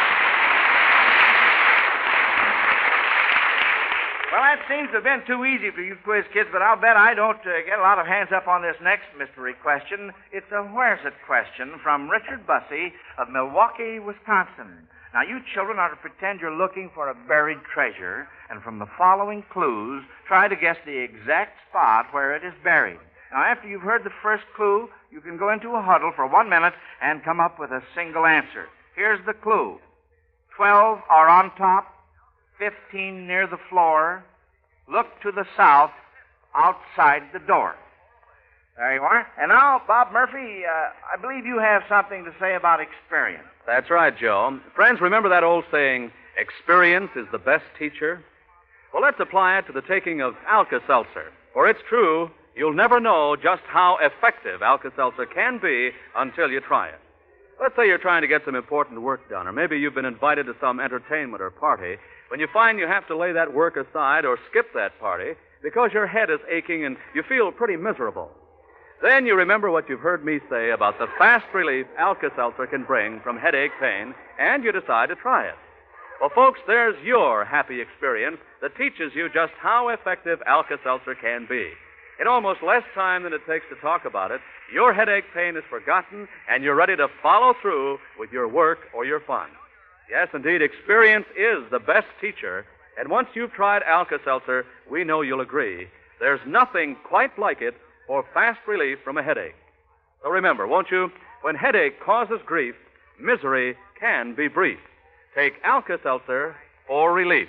Well, 4.36 4.44
that 4.44 4.60
seems 4.68 4.92
to 4.92 5.00
have 5.00 5.08
been 5.08 5.24
too 5.24 5.48
easy 5.48 5.72
for 5.72 5.80
you 5.80 5.96
quiz 6.04 6.28
kids, 6.28 6.52
but 6.52 6.60
I'll 6.60 6.76
bet 6.76 6.92
I 6.92 7.14
don't 7.16 7.40
uh, 7.40 7.64
get 7.64 7.78
a 7.78 7.82
lot 7.82 7.96
of 7.96 8.04
hands 8.04 8.36
up 8.36 8.44
on 8.44 8.60
this 8.60 8.76
next 8.84 9.08
mystery 9.16 9.54
question. 9.64 10.12
It's 10.28 10.50
a 10.52 10.60
where's 10.76 11.00
it 11.08 11.16
question 11.24 11.80
from 11.80 12.10
Richard 12.10 12.44
Bussey 12.44 12.92
of 13.16 13.32
Milwaukee, 13.32 13.96
Wisconsin. 13.96 14.84
Now, 15.16 15.22
you 15.22 15.40
children 15.54 15.78
are 15.78 15.88
to 15.88 15.96
pretend 15.96 16.40
you're 16.40 16.54
looking 16.54 16.90
for 16.94 17.08
a 17.08 17.14
buried 17.14 17.60
treasure, 17.72 18.28
and 18.50 18.62
from 18.62 18.78
the 18.78 18.88
following 18.98 19.42
clues, 19.50 20.04
try 20.28 20.46
to 20.46 20.54
guess 20.54 20.76
the 20.84 20.98
exact 20.98 21.56
spot 21.70 22.12
where 22.12 22.36
it 22.36 22.44
is 22.44 22.52
buried. 22.62 22.98
Now, 23.32 23.42
after 23.42 23.66
you've 23.66 23.80
heard 23.80 24.04
the 24.04 24.12
first 24.22 24.44
clue, 24.54 24.90
you 25.10 25.22
can 25.22 25.38
go 25.38 25.48
into 25.48 25.70
a 25.70 25.80
huddle 25.80 26.12
for 26.14 26.26
one 26.26 26.50
minute 26.50 26.74
and 27.00 27.24
come 27.24 27.40
up 27.40 27.58
with 27.58 27.70
a 27.70 27.82
single 27.94 28.26
answer. 28.26 28.66
Here's 28.94 29.24
the 29.24 29.32
clue 29.32 29.78
12 30.54 30.98
are 31.08 31.28
on 31.30 31.50
top, 31.56 31.86
15 32.58 33.26
near 33.26 33.46
the 33.46 33.60
floor. 33.70 34.22
Look 34.86 35.06
to 35.22 35.32
the 35.32 35.46
south, 35.56 35.92
outside 36.54 37.22
the 37.32 37.38
door. 37.38 37.74
There 38.76 38.94
you 38.94 39.00
are. 39.00 39.26
And 39.40 39.48
now, 39.48 39.80
Bob 39.86 40.12
Murphy, 40.12 40.64
uh, 40.66 40.90
I 41.12 41.20
believe 41.20 41.46
you 41.46 41.58
have 41.58 41.82
something 41.88 42.24
to 42.24 42.32
say 42.38 42.56
about 42.56 42.78
experience. 42.80 43.48
That's 43.66 43.90
right, 43.90 44.16
Joe. 44.16 44.60
Friends, 44.74 45.00
remember 45.00 45.30
that 45.30 45.42
old 45.42 45.64
saying, 45.70 46.12
experience 46.36 47.10
is 47.16 47.26
the 47.32 47.38
best 47.38 47.64
teacher? 47.78 48.22
Well, 48.92 49.02
let's 49.02 49.18
apply 49.18 49.58
it 49.58 49.66
to 49.68 49.72
the 49.72 49.80
taking 49.80 50.20
of 50.20 50.34
Alka 50.46 50.80
Seltzer. 50.86 51.32
For 51.54 51.66
it's 51.66 51.80
true, 51.88 52.30
you'll 52.54 52.74
never 52.74 53.00
know 53.00 53.34
just 53.34 53.62
how 53.66 53.96
effective 54.00 54.60
Alka 54.60 54.92
Seltzer 54.94 55.24
can 55.24 55.58
be 55.58 55.90
until 56.14 56.50
you 56.50 56.60
try 56.60 56.88
it. 56.88 57.00
Let's 57.58 57.74
say 57.76 57.86
you're 57.86 57.96
trying 57.96 58.20
to 58.20 58.28
get 58.28 58.44
some 58.44 58.54
important 58.54 59.00
work 59.00 59.30
done, 59.30 59.46
or 59.46 59.52
maybe 59.52 59.78
you've 59.78 59.94
been 59.94 60.04
invited 60.04 60.44
to 60.46 60.54
some 60.60 60.80
entertainment 60.80 61.42
or 61.42 61.50
party 61.50 61.96
when 62.28 62.40
you 62.40 62.48
find 62.52 62.78
you 62.78 62.86
have 62.86 63.06
to 63.06 63.16
lay 63.16 63.32
that 63.32 63.54
work 63.54 63.78
aside 63.78 64.26
or 64.26 64.38
skip 64.50 64.66
that 64.74 64.98
party 65.00 65.32
because 65.62 65.92
your 65.94 66.06
head 66.06 66.28
is 66.28 66.40
aching 66.50 66.84
and 66.84 66.98
you 67.14 67.22
feel 67.22 67.50
pretty 67.50 67.76
miserable. 67.76 68.30
Then 69.02 69.26
you 69.26 69.34
remember 69.34 69.70
what 69.70 69.88
you've 69.88 70.00
heard 70.00 70.24
me 70.24 70.40
say 70.48 70.70
about 70.70 70.98
the 70.98 71.08
fast 71.18 71.46
relief 71.52 71.86
Alka 71.98 72.30
Seltzer 72.34 72.66
can 72.66 72.84
bring 72.84 73.20
from 73.20 73.38
headache 73.38 73.72
pain, 73.78 74.14
and 74.38 74.64
you 74.64 74.72
decide 74.72 75.10
to 75.10 75.14
try 75.14 75.46
it. 75.46 75.54
Well, 76.18 76.30
folks, 76.34 76.60
there's 76.66 76.96
your 77.04 77.44
happy 77.44 77.80
experience 77.82 78.38
that 78.62 78.74
teaches 78.76 79.12
you 79.14 79.28
just 79.28 79.52
how 79.60 79.88
effective 79.88 80.40
Alka 80.46 80.78
Seltzer 80.82 81.14
can 81.14 81.46
be. 81.46 81.72
In 82.18 82.26
almost 82.26 82.62
less 82.62 82.84
time 82.94 83.24
than 83.24 83.34
it 83.34 83.42
takes 83.46 83.66
to 83.68 83.74
talk 83.82 84.06
about 84.06 84.30
it, 84.30 84.40
your 84.72 84.94
headache 84.94 85.26
pain 85.34 85.58
is 85.58 85.64
forgotten 85.68 86.26
and 86.48 86.64
you're 86.64 86.74
ready 86.74 86.96
to 86.96 87.08
follow 87.22 87.54
through 87.60 87.98
with 88.18 88.32
your 88.32 88.48
work 88.48 88.78
or 88.94 89.04
your 89.04 89.20
fun. 89.20 89.50
Yes, 90.10 90.28
indeed, 90.32 90.62
experience 90.62 91.26
is 91.36 91.70
the 91.70 91.78
best 91.78 92.06
teacher. 92.18 92.64
And 92.98 93.10
once 93.10 93.28
you've 93.34 93.52
tried 93.52 93.82
Alka 93.82 94.18
Seltzer, 94.24 94.64
we 94.90 95.04
know 95.04 95.20
you'll 95.20 95.42
agree. 95.42 95.88
There's 96.18 96.40
nothing 96.46 96.96
quite 97.04 97.38
like 97.38 97.60
it 97.60 97.74
for 98.06 98.24
fast 98.34 98.60
relief 98.66 98.98
from 99.04 99.18
a 99.18 99.22
headache. 99.22 99.54
So 100.22 100.30
remember, 100.30 100.66
won't 100.66 100.90
you? 100.90 101.10
When 101.42 101.54
headache 101.54 102.00
causes 102.00 102.40
grief, 102.44 102.74
misery 103.20 103.76
can 103.98 104.34
be 104.34 104.48
brief. 104.48 104.78
Take 105.34 105.54
Alka 105.64 105.98
Seltzer 106.02 106.56
for 106.86 107.12
relief. 107.12 107.48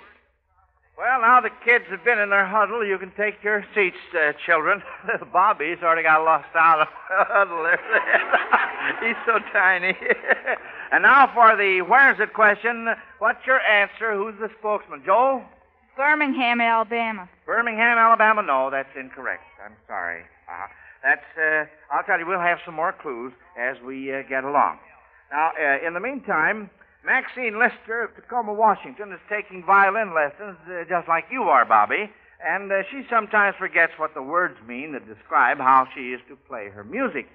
Well, 0.98 1.22
now 1.22 1.42
the 1.42 1.52
kids 1.64 1.86
have 1.92 2.04
been 2.04 2.18
in 2.18 2.32
their 2.32 2.46
huddle. 2.46 2.84
You 2.84 2.98
can 2.98 3.12
take 3.12 3.44
your 3.44 3.64
seats, 3.76 3.98
uh, 4.16 4.34
children. 4.46 4.82
Little 5.06 5.28
Bobby's 5.34 5.78
already 5.84 6.02
got 6.02 6.24
lost 6.26 6.48
out 6.56 6.82
of 6.82 6.88
the 6.88 7.24
huddle 7.24 7.62
there. 7.62 7.80
He's 9.08 9.16
so 9.26 9.38
tiny. 9.54 9.96
and 10.92 11.04
now 11.04 11.30
for 11.36 11.56
the 11.56 11.82
where's 11.82 12.20
it 12.20 12.34
question. 12.34 12.88
What's 13.20 13.46
your 13.46 13.62
answer? 13.62 14.16
Who's 14.16 14.34
the 14.40 14.50
spokesman? 14.58 15.04
Joel? 15.06 15.44
Birmingham, 15.96 16.62
Alabama. 16.62 17.30
Birmingham, 17.46 17.98
Alabama. 17.98 18.42
No, 18.42 18.70
that's 18.72 18.90
incorrect. 18.96 19.44
I'm 19.64 19.76
sorry. 19.88 20.24
Uh, 20.48 20.68
that's. 21.04 21.38
Uh, 21.38 21.66
I'll 21.92 22.04
tell 22.04 22.20
you, 22.20 22.26
we'll 22.26 22.40
have 22.40 22.60
some 22.66 22.76
more 22.76 22.94
clues 22.94 23.34
as 23.58 23.78
we 23.86 24.14
uh, 24.14 24.24
get 24.30 24.44
along. 24.44 24.80
Now, 25.32 25.52
uh, 25.60 25.86
in 25.86 25.94
the 25.94 26.00
meantime, 26.00 26.70
Maxine 27.06 27.60
Lister 27.60 28.04
of 28.04 28.16
Tacoma, 28.16 28.54
Washington, 28.54 29.12
is 29.12 29.20
taking 29.30 29.64
violin 29.64 30.14
lessons 30.14 30.58
uh, 30.68 30.84
just 30.90 31.08
like 31.08 31.26
you 31.32 31.44
are, 31.44 31.66
Bobby. 31.66 32.10
And 32.46 32.72
uh, 32.72 32.84
she 32.92 33.04
sometimes 33.10 33.56
forgets 33.58 33.94
what 33.98 34.14
the 34.14 34.22
words 34.22 34.58
mean 34.68 34.94
that 34.94 35.08
describe 35.08 35.58
how 35.58 35.88
she 35.96 36.12
is 36.12 36.22
to 36.30 36.36
play 36.36 36.70
her 36.70 36.84
music. 36.84 37.28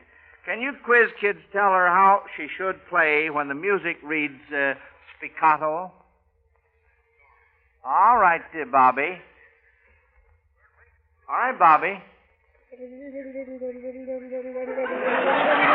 Can 0.45 0.61
you 0.61 0.73
quiz 0.85 1.11
kids 1.21 1.39
tell 1.53 1.71
her 1.71 1.87
how 1.87 2.23
she 2.37 2.49
should 2.57 2.77
play 2.89 3.31
when 3.31 3.49
the 3.49 3.55
music 3.55 3.97
reads 4.03 4.41
uh, 4.53 4.75
spiccato? 5.15 5.91
All 7.85 8.19
right, 8.19 8.43
Bobby. 8.71 9.19
All 11.29 11.37
right, 11.37 11.59
Bobby. 11.59 12.01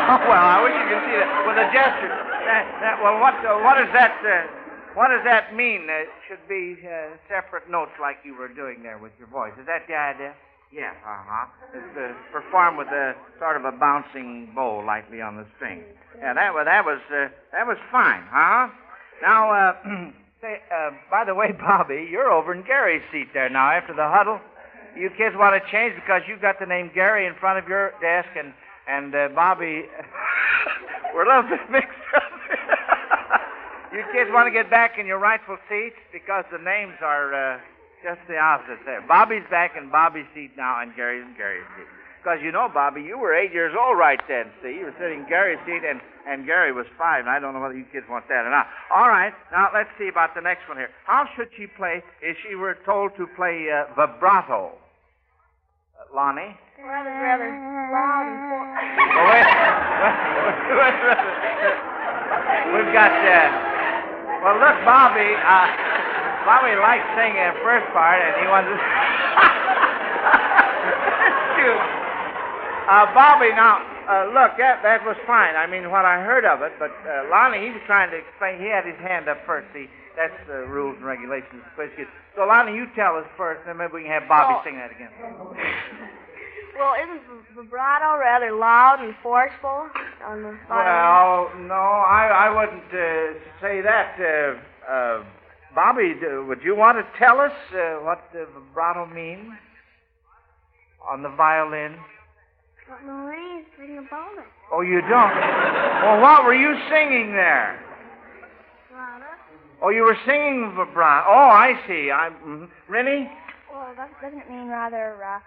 Oh, 0.09 0.17
well, 0.25 0.45
I 0.49 0.57
wish 0.65 0.73
you 0.73 0.87
could 0.89 1.03
see 1.05 1.13
that 1.21 1.29
with 1.45 1.57
a 1.61 1.69
gesture. 1.69 2.09
That, 2.09 2.65
that, 2.81 2.95
well, 3.03 3.21
what, 3.21 3.37
uh, 3.45 3.61
what 3.61 3.77
does 3.77 3.93
that, 3.93 4.17
uh, 4.25 4.49
what 4.97 5.09
does 5.13 5.21
that 5.23 5.53
mean? 5.53 5.85
It 5.89 6.09
should 6.27 6.41
be 6.49 6.73
uh, 6.81 7.13
separate 7.29 7.69
notes 7.69 7.91
like 8.01 8.17
you 8.25 8.33
were 8.35 8.47
doing 8.47 8.81
there 8.81 8.97
with 8.97 9.11
your 9.19 9.27
voice. 9.27 9.53
Is 9.61 9.67
that 9.67 9.85
the 9.87 9.93
idea? 9.93 10.33
Yes, 10.73 10.95
Uh 11.05 11.21
huh. 11.21 11.45
It's 11.77 11.97
uh, 11.97 12.13
performed 12.33 12.77
with 12.79 12.87
a 12.89 13.13
sort 13.39 13.55
of 13.57 13.63
a 13.65 13.71
bouncing 13.71 14.49
bow 14.55 14.79
lightly 14.85 15.21
on 15.21 15.37
the 15.37 15.45
string. 15.55 15.83
Yeah, 16.17 16.33
that 16.33 16.51
was 16.53 16.65
that 16.65 16.83
was 16.83 16.99
uh, 17.13 17.29
that 17.53 17.67
was 17.67 17.77
fine. 17.91 18.23
Huh? 18.27 18.67
Now, 19.21 19.51
uh, 19.53 19.73
say, 20.41 20.59
uh, 20.73 20.91
by 21.11 21.23
the 21.23 21.35
way, 21.35 21.51
Bobby, 21.59 22.07
you're 22.09 22.31
over 22.31 22.53
in 22.53 22.63
Gary's 22.63 23.03
seat 23.11 23.27
there 23.33 23.49
now 23.49 23.69
after 23.71 23.93
the 23.93 24.09
huddle. 24.09 24.41
You 24.97 25.11
kids 25.13 25.35
want 25.37 25.53
to 25.53 25.61
change 25.69 25.93
because 25.93 26.23
you've 26.27 26.41
got 26.41 26.59
the 26.59 26.65
name 26.65 26.89
Gary 26.93 27.27
in 27.27 27.35
front 27.35 27.59
of 27.59 27.69
your 27.69 27.93
desk, 28.01 28.29
and 28.35 28.51
and 28.89 29.13
uh, 29.13 29.29
Bobby, 29.35 29.85
we're 31.13 31.21
a 31.21 31.29
little 31.29 31.49
bit 31.49 31.61
mixed 31.69 32.01
up. 32.15 32.23
you 33.93 34.01
kids 34.11 34.31
want 34.33 34.47
to 34.47 34.51
get 34.51 34.71
back 34.71 34.97
in 34.97 35.05
your 35.05 35.19
rightful 35.19 35.57
seats 35.69 36.01
because 36.11 36.45
the 36.51 36.57
names 36.57 36.95
are 37.01 37.29
uh, 37.29 37.59
just 38.01 38.17
the 38.27 38.37
opposite 38.37 38.79
there. 38.85 39.05
Bobby's 39.05 39.45
back 39.51 39.77
in 39.77 39.91
Bobby's 39.91 40.25
seat 40.33 40.51
now, 40.57 40.81
and 40.81 40.95
Gary's 40.95 41.21
in 41.21 41.37
Gary's 41.37 41.67
seat. 41.77 41.85
Because 42.23 42.39
you 42.41 42.51
know, 42.51 42.67
Bobby, 42.67 43.03
you 43.03 43.19
were 43.19 43.35
eight 43.35 43.53
years 43.53 43.75
old 43.77 43.99
right 43.99 44.19
then. 44.27 44.49
See, 44.63 44.81
you 44.81 44.85
were 44.85 44.95
sitting 44.97 45.21
in 45.21 45.29
Gary's 45.29 45.59
seat, 45.67 45.85
and 45.85 46.01
and 46.25 46.47
Gary 46.47 46.71
was 46.71 46.87
five. 46.97 47.21
And 47.21 47.29
I 47.29 47.37
don't 47.37 47.53
know 47.53 47.61
whether 47.61 47.77
you 47.77 47.85
kids 47.93 48.07
want 48.09 48.27
that 48.29 48.47
or 48.47 48.49
not. 48.49 48.65
All 48.89 49.09
right, 49.09 49.33
now 49.51 49.69
let's 49.75 49.93
see 49.99 50.07
about 50.07 50.33
the 50.33 50.41
next 50.41 50.67
one 50.67 50.77
here. 50.77 50.89
How 51.05 51.29
should 51.35 51.49
she 51.55 51.67
play 51.67 52.01
if 52.23 52.35
she 52.41 52.55
were 52.55 52.79
told 52.83 53.15
to 53.17 53.27
play 53.37 53.69
uh, 53.69 53.93
vibrato? 53.93 54.73
Lonnie. 56.13 56.55
Rather, 56.77 57.09
rather 57.09 57.49
loud 57.91 58.27
and 58.27 58.37
Oh, 59.17 59.25
wait, 59.27 59.43
wait, 59.43 60.45
wait, 60.45 60.57
wait, 60.77 60.95
wait. 61.03 61.17
We've 62.75 62.91
got, 62.93 63.11
uh, 63.11 63.49
well, 64.43 64.57
look, 64.61 64.77
Bobby, 64.85 65.33
uh, 65.35 65.67
Bobby 66.45 66.75
likes 66.77 67.03
singing 67.17 67.41
the 67.41 67.57
first 67.63 67.87
part, 67.91 68.21
and 68.21 68.35
he 68.39 68.47
wants 68.47 68.69
to. 68.69 68.77
Uh, 72.87 73.03
Bobby, 73.11 73.51
now, 73.51 73.83
uh, 74.07 74.31
look, 74.31 74.55
that, 74.55 74.79
that 74.79 75.03
was 75.03 75.19
fine. 75.27 75.59
I 75.59 75.67
mean, 75.67 75.91
what 75.91 76.07
I 76.07 76.23
heard 76.23 76.47
of 76.47 76.63
it, 76.63 76.71
but 76.79 76.95
uh, 77.03 77.27
Lonnie, 77.27 77.59
he 77.59 77.75
was 77.75 77.83
trying 77.83 78.07
to 78.11 78.15
explain. 78.15 78.63
He 78.63 78.71
had 78.71 78.87
his 78.87 78.95
hand 79.03 79.27
up 79.27 79.43
first. 79.43 79.67
See, 79.75 79.91
that's 80.17 80.33
the 80.47 80.65
rules 80.67 80.97
and 80.97 81.05
regulations 81.05 81.61
of 81.63 81.73
quiz 81.75 81.89
kids. 81.95 82.09
So, 82.35 82.43
Lonnie, 82.45 82.73
you 82.75 82.87
tell 82.95 83.15
us 83.15 83.25
first, 83.37 83.61
and 83.61 83.69
then 83.69 83.77
maybe 83.77 83.93
we 83.93 84.01
can 84.03 84.11
have 84.11 84.27
Bobby 84.27 84.55
Oh. 84.57 84.61
sing 84.65 84.75
that 84.77 84.91
again. 84.91 85.09
Well, 86.77 86.93
isn't 86.93 87.21
vibrato 87.55 88.19
rather 88.19 88.51
loud 88.51 88.99
and 89.01 89.15
forceful 89.23 89.89
on 90.23 90.43
the 90.43 90.55
violin? 90.69 90.69
Well, 90.69 91.67
no, 91.67 91.73
I, 91.73 92.27
I 92.27 92.49
wouldn't 92.55 92.93
uh, 92.93 93.39
say 93.59 93.81
that. 93.81 94.13
Uh, 94.21 94.91
uh, 94.91 95.23
Bobby, 95.73 96.13
would 96.47 96.61
you 96.61 96.75
want 96.75 96.99
to 96.99 97.05
tell 97.17 97.39
us 97.39 97.51
uh, 97.73 97.95
what 98.05 98.29
the 98.31 98.45
vibrato 98.53 99.07
means 99.07 99.53
on 101.09 101.23
the 101.23 101.29
violin? 101.29 101.95
Don't 102.87 103.07
know 103.07 103.27
anything 103.27 103.97
about 103.97 104.37
it. 104.37 104.45
Oh, 104.71 104.81
you 104.81 105.01
don't? 105.01 105.11
well, 105.11 106.21
what 106.21 106.43
were 106.45 106.53
you 106.53 106.77
singing 106.91 107.31
there? 107.33 107.79
Louder. 109.81 109.85
Oh, 109.85 109.89
you 109.89 110.03
were 110.03 110.17
singing 110.25 110.73
vibrato. 110.75 111.27
Oh, 111.29 111.49
I 111.49 111.79
see. 111.87 112.11
I'm 112.11 112.33
mm 112.45 112.69
Rennie. 112.87 113.29
Well, 113.71 113.93
does, 113.95 114.09
doesn't 114.21 114.39
it 114.39 114.49
mean 114.49 114.67
rather, 114.67 115.23
uh, 115.23 115.39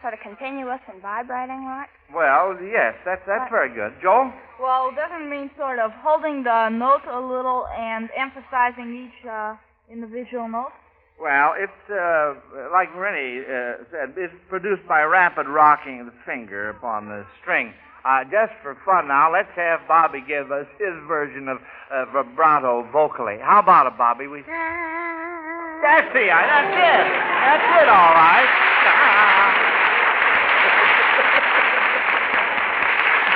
sort 0.00 0.14
of 0.14 0.20
continuous 0.20 0.80
and 0.90 1.02
vibrating 1.02 1.64
like? 1.64 1.88
Well, 2.14 2.56
yes, 2.62 2.94
that's 3.04 3.22
that's 3.26 3.50
very 3.50 3.74
good. 3.74 3.92
Joel. 4.00 4.32
Well, 4.60 4.92
doesn't 4.94 5.28
mean 5.28 5.50
sort 5.56 5.78
of 5.78 5.90
holding 5.92 6.44
the 6.44 6.68
note 6.68 7.02
a 7.10 7.20
little 7.20 7.66
and 7.76 8.08
emphasizing 8.16 9.08
each 9.08 9.26
uh, 9.26 9.56
individual 9.90 10.48
note. 10.48 10.72
Well, 11.20 11.54
it's 11.56 11.90
uh, 11.90 12.34
like 12.72 12.94
Rennie 12.96 13.42
uh, 13.44 13.84
said. 13.90 14.14
It's 14.16 14.34
produced 14.48 14.86
by 14.88 15.02
rapid 15.02 15.46
rocking 15.46 16.00
of 16.00 16.06
the 16.06 16.12
finger 16.26 16.70
upon 16.70 17.08
the 17.08 17.24
string. 17.40 17.72
Uh, 18.04 18.24
just 18.24 18.52
for 18.62 18.76
fun 18.84 19.06
now, 19.06 19.32
let's 19.32 19.50
have 19.54 19.80
Bobby 19.86 20.24
give 20.26 20.50
us 20.50 20.66
his 20.78 20.94
version 21.06 21.46
of 21.46 21.58
uh, 21.92 22.04
vibrato 22.06 22.82
vocally. 22.90 23.38
How 23.40 23.60
about 23.60 23.86
it, 23.86 23.96
Bobby? 23.96 24.26
We... 24.26 24.42
That's 24.42 26.10
the 26.10 26.26
That's 26.26 26.74
it. 26.74 27.06
That's 27.46 27.82
it. 27.82 27.88
All 27.88 28.14
right. 28.14 28.48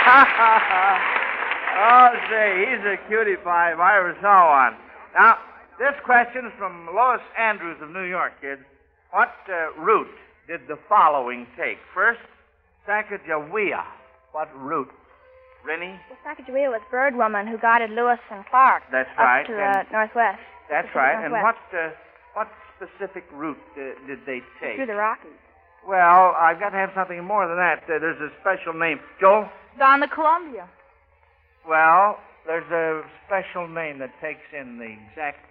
oh, 1.78 2.10
say, 2.30 2.66
he's 2.66 2.82
a 2.86 2.96
cutie 3.08 3.36
pie 3.42 3.72
if 3.72 3.78
I 3.78 3.98
ever 3.98 4.16
saw 4.20 4.66
one. 4.66 4.76
Now, 5.14 5.38
this 5.78 5.94
question 6.04 6.46
is 6.46 6.52
from 6.58 6.88
Lois 6.94 7.20
Andrews 7.38 7.78
of 7.82 7.90
New 7.90 8.04
York, 8.04 8.32
kids. 8.40 8.62
What 9.10 9.34
uh, 9.48 9.72
route 9.80 10.06
did 10.48 10.66
the 10.68 10.78
following 10.88 11.46
take? 11.56 11.78
First, 11.94 12.20
Sacagawea. 12.86 13.84
What 14.36 14.52
route? 14.54 14.92
Rennie? 15.64 15.98
The 16.12 16.16
Sacagawea 16.28 16.68
was 16.68 16.82
Bird 16.90 17.16
Woman 17.16 17.46
who 17.46 17.56
guided 17.56 17.88
Lewis 17.88 18.18
and 18.30 18.44
Clark 18.50 18.82
That's 18.92 19.08
up 19.12 19.24
right, 19.24 19.46
to 19.46 19.52
the 19.52 19.62
and- 19.80 19.88
northwest. 19.90 20.40
That's 20.68 20.94
right. 20.94 21.24
And 21.24 21.32
what 21.32 21.56
uh, 21.72 21.88
what 22.34 22.48
specific 22.76 23.24
route 23.32 23.56
uh, 23.78 23.96
did 24.06 24.18
they 24.26 24.40
take? 24.60 24.76
Through 24.76 24.92
the 24.92 24.94
Rockies. 24.94 25.32
Well, 25.88 26.36
I've 26.38 26.60
got 26.60 26.70
to 26.70 26.76
have 26.76 26.90
something 26.94 27.24
more 27.24 27.48
than 27.48 27.56
that. 27.56 27.84
Uh, 27.84 27.98
there's 27.98 28.20
a 28.20 28.28
special 28.42 28.74
name. 28.74 29.00
Joel? 29.18 29.48
Down 29.78 30.00
the 30.00 30.08
Columbia. 30.08 30.68
Well, 31.66 32.18
there's 32.46 32.70
a 32.70 33.08
special 33.26 33.66
name 33.66 33.98
that 34.00 34.10
takes 34.20 34.44
in 34.52 34.76
the 34.76 34.96
exact 35.08 35.46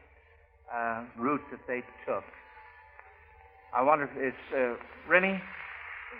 uh, 0.71 1.05
route 1.17 1.41
that 1.49 1.61
they 1.67 1.81
took. 2.05 2.23
I 3.73 3.81
wonder 3.81 4.05
if 4.05 4.11
it's 4.15 4.53
uh, 4.55 4.75
Rennie. 5.09 5.41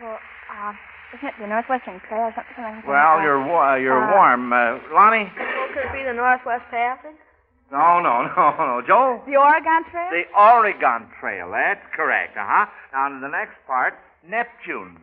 Well, 0.02 0.18
uh, 0.52 0.74
isn't 1.14 1.28
it 1.28 1.34
the 1.40 1.48
Northwestern 1.48 2.00
Trail 2.08 2.30
or 2.30 2.34
something 2.36 2.64
like 2.64 2.82
that? 2.82 2.88
Well, 2.90 3.22
you're 3.22 3.42
wa- 3.46 3.74
uh, 3.74 3.76
you're 3.76 4.04
Uh, 4.04 4.12
warm, 4.16 4.54
uh, 4.54 4.80
Lonnie. 4.94 5.32
Well, 5.38 5.68
Could 5.74 5.86
it 5.86 5.94
be 5.94 6.04
the 6.04 6.14
Northwest 6.14 6.66
Passage? 6.72 7.16
No, 7.72 8.00
no, 8.00 8.24
no, 8.36 8.46
no. 8.58 8.82
Joe? 8.86 9.22
The 9.26 9.38
Oregon 9.38 9.84
Trail? 9.92 10.10
The 10.12 10.26
Oregon 10.38 11.10
Trail. 11.20 11.52
That's 11.52 11.86
correct. 11.96 12.38
Uh 12.38 12.46
huh. 12.46 12.66
Now, 12.94 13.10
to 13.10 13.20
the 13.22 13.28
next 13.30 13.56
part 13.68 13.94
Neptune. 14.28 14.98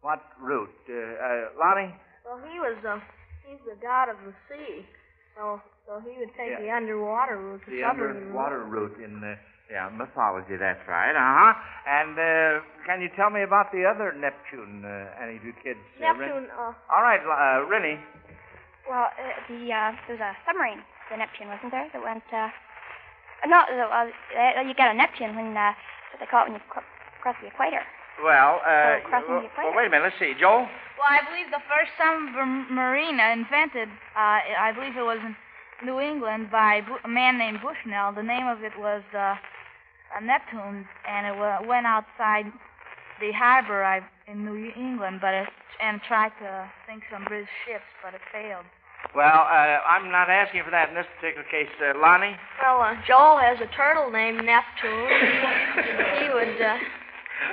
What 0.00 0.20
route? 0.40 0.70
Uh, 0.88 0.94
uh, 0.94 1.48
Lonnie? 1.58 1.94
Well, 2.24 2.38
he 2.50 2.58
was 2.58 2.76
the 2.82 3.00
he's 3.46 3.58
the 3.66 3.76
god 3.82 4.08
of 4.08 4.16
the 4.26 4.32
sea, 4.48 4.86
so 5.36 5.60
so 5.86 6.00
he 6.00 6.18
would 6.18 6.30
take 6.38 6.50
Yeah. 6.50 6.60
the 6.60 6.70
underwater 6.70 7.36
route, 7.36 7.62
the, 7.66 7.72
The 7.72 7.82
submarine 7.82 8.16
underwater 8.16 8.62
route 8.64 8.98
in 9.02 9.20
the 9.20 9.34
yeah 9.70 9.88
mythology. 9.90 10.56
That's 10.56 10.82
right. 10.88 11.14
Uh 11.14 11.34
huh. 11.38 11.52
And 11.86 12.18
uh, 12.18 12.22
can 12.92 13.00
you 13.00 13.08
tell 13.16 13.30
me 13.30 13.42
about 13.42 13.72
the 13.72 13.84
other 13.88 14.12
Neptune? 14.12 14.84
Uh, 14.84 15.08
any 15.22 15.36
of 15.36 15.44
you 15.44 15.52
kids? 15.64 15.80
uh, 15.96 16.04
Ren- 16.12 16.18
Neptune. 16.20 16.46
Uh, 16.52 16.72
All 16.92 17.00
right, 17.02 17.20
uh, 17.24 17.64
Rennie. 17.66 17.98
Well, 18.88 19.08
uh, 19.08 19.22
the 19.48 19.72
uh, 19.72 19.92
there 20.06 20.16
was 20.16 20.20
a 20.20 20.36
submarine, 20.44 20.82
the 21.10 21.16
Neptune, 21.16 21.48
wasn't 21.48 21.72
there? 21.72 21.88
That 21.92 22.02
went. 22.02 22.24
Uh, 22.32 22.48
no, 23.48 23.58
uh, 23.64 24.06
uh, 24.58 24.60
you 24.62 24.74
got 24.74 24.92
a 24.92 24.96
Neptune 24.96 25.34
when 25.34 25.56
uh, 25.56 25.72
what 26.12 26.20
they 26.20 26.26
call 26.26 26.44
it 26.44 26.52
when 26.52 26.60
you 26.60 26.64
cro- 26.68 26.84
cross 27.22 27.36
the 27.40 27.48
equator. 27.48 27.80
Well, 28.22 28.60
uh, 28.60 29.00
Oh, 29.00 29.08
crossing 29.08 29.30
well, 29.32 29.40
the 29.40 29.46
equator. 29.48 29.68
well, 29.70 29.76
wait 29.78 29.86
a 29.86 29.90
minute. 29.90 30.04
Let's 30.12 30.18
see, 30.20 30.34
Joe. 30.38 30.68
Well, 31.00 31.08
I 31.08 31.24
believe 31.24 31.48
the 31.50 31.62
first 31.66 31.90
submarine 31.96 33.18
invented, 33.18 33.88
uh, 34.14 34.38
I 34.60 34.70
believe 34.76 34.94
it 34.96 35.02
was 35.02 35.18
in 35.24 35.34
New 35.86 35.98
England 35.98 36.50
by 36.52 36.82
a 37.04 37.08
man 37.08 37.38
named 37.38 37.58
Bushnell. 37.62 38.12
The 38.12 38.22
name 38.22 38.46
of 38.46 38.62
it 38.62 38.76
was 38.78 39.02
uh, 39.16 39.34
a 40.14 40.20
Neptune, 40.22 40.86
and 41.08 41.26
it 41.26 41.66
went 41.66 41.86
outside 41.86 42.46
the 43.22 43.30
harbor 43.30 43.84
I, 43.86 44.02
in 44.26 44.44
New 44.44 44.74
England, 44.74 45.22
but 45.22 45.32
it, 45.32 45.48
and 45.80 46.02
tried 46.02 46.34
to 46.42 46.68
sink 46.90 47.04
some 47.06 47.24
British 47.24 47.48
ships, 47.64 47.86
but 48.02 48.14
it 48.14 48.20
failed. 48.34 48.66
Well, 49.14 49.46
uh, 49.46 49.78
I'm 49.86 50.10
not 50.10 50.30
asking 50.30 50.62
for 50.64 50.70
that 50.70 50.90
in 50.90 50.94
this 50.94 51.06
particular 51.18 51.46
case, 51.46 51.70
uh, 51.78 51.98
Lonnie. 51.98 52.34
well, 52.62 52.82
uh, 52.82 52.94
Joel 53.06 53.38
has 53.38 53.58
a 53.62 53.70
turtle 53.74 54.10
named 54.10 54.42
Neptune. 54.42 55.06
he 56.18 56.26
would 56.34 56.58
uh, 56.58 56.78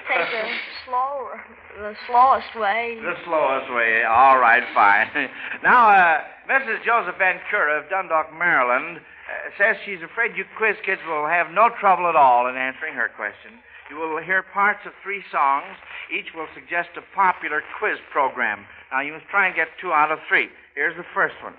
take 0.10 0.26
the 0.30 0.46
slower, 0.86 1.42
the 1.78 1.94
slowest 2.10 2.54
way. 2.58 2.98
The 3.02 3.18
slowest 3.26 3.70
way. 3.74 4.04
All 4.10 4.38
right, 4.38 4.64
fine. 4.74 5.10
now, 5.64 5.90
uh, 5.90 6.22
Mrs. 6.50 6.82
Joseph 6.86 7.18
Ventura 7.18 7.82
of 7.82 7.90
Dundalk, 7.90 8.34
Maryland, 8.34 9.02
uh, 9.30 9.50
says 9.58 9.78
she's 9.86 10.02
afraid 10.02 10.36
you 10.36 10.44
quiz 10.58 10.76
kids 10.86 11.02
will 11.08 11.28
have 11.28 11.52
no 11.54 11.70
trouble 11.80 12.08
at 12.10 12.16
all 12.16 12.48
in 12.50 12.56
answering 12.58 12.96
her 12.96 13.10
question. 13.16 13.62
You 13.90 13.98
will 13.98 14.22
hear 14.22 14.44
parts 14.44 14.82
of 14.86 14.94
three 15.04 15.24
songs. 15.32 15.78
Each 16.14 16.34
will 16.34 16.48
suggest 16.54 16.90
a 16.98 17.02
popular 17.16 17.62
quiz 17.78 17.98
program. 18.12 18.66
Now, 18.92 19.02
you 19.02 19.14
must 19.14 19.26
try 19.30 19.48
and 19.48 19.56
get 19.56 19.68
two 19.82 19.92
out 19.92 20.12
of 20.12 20.20
three. 20.28 20.50
Here's 20.76 20.98
the 20.98 21.06
first 21.14 21.36
one. 21.44 21.54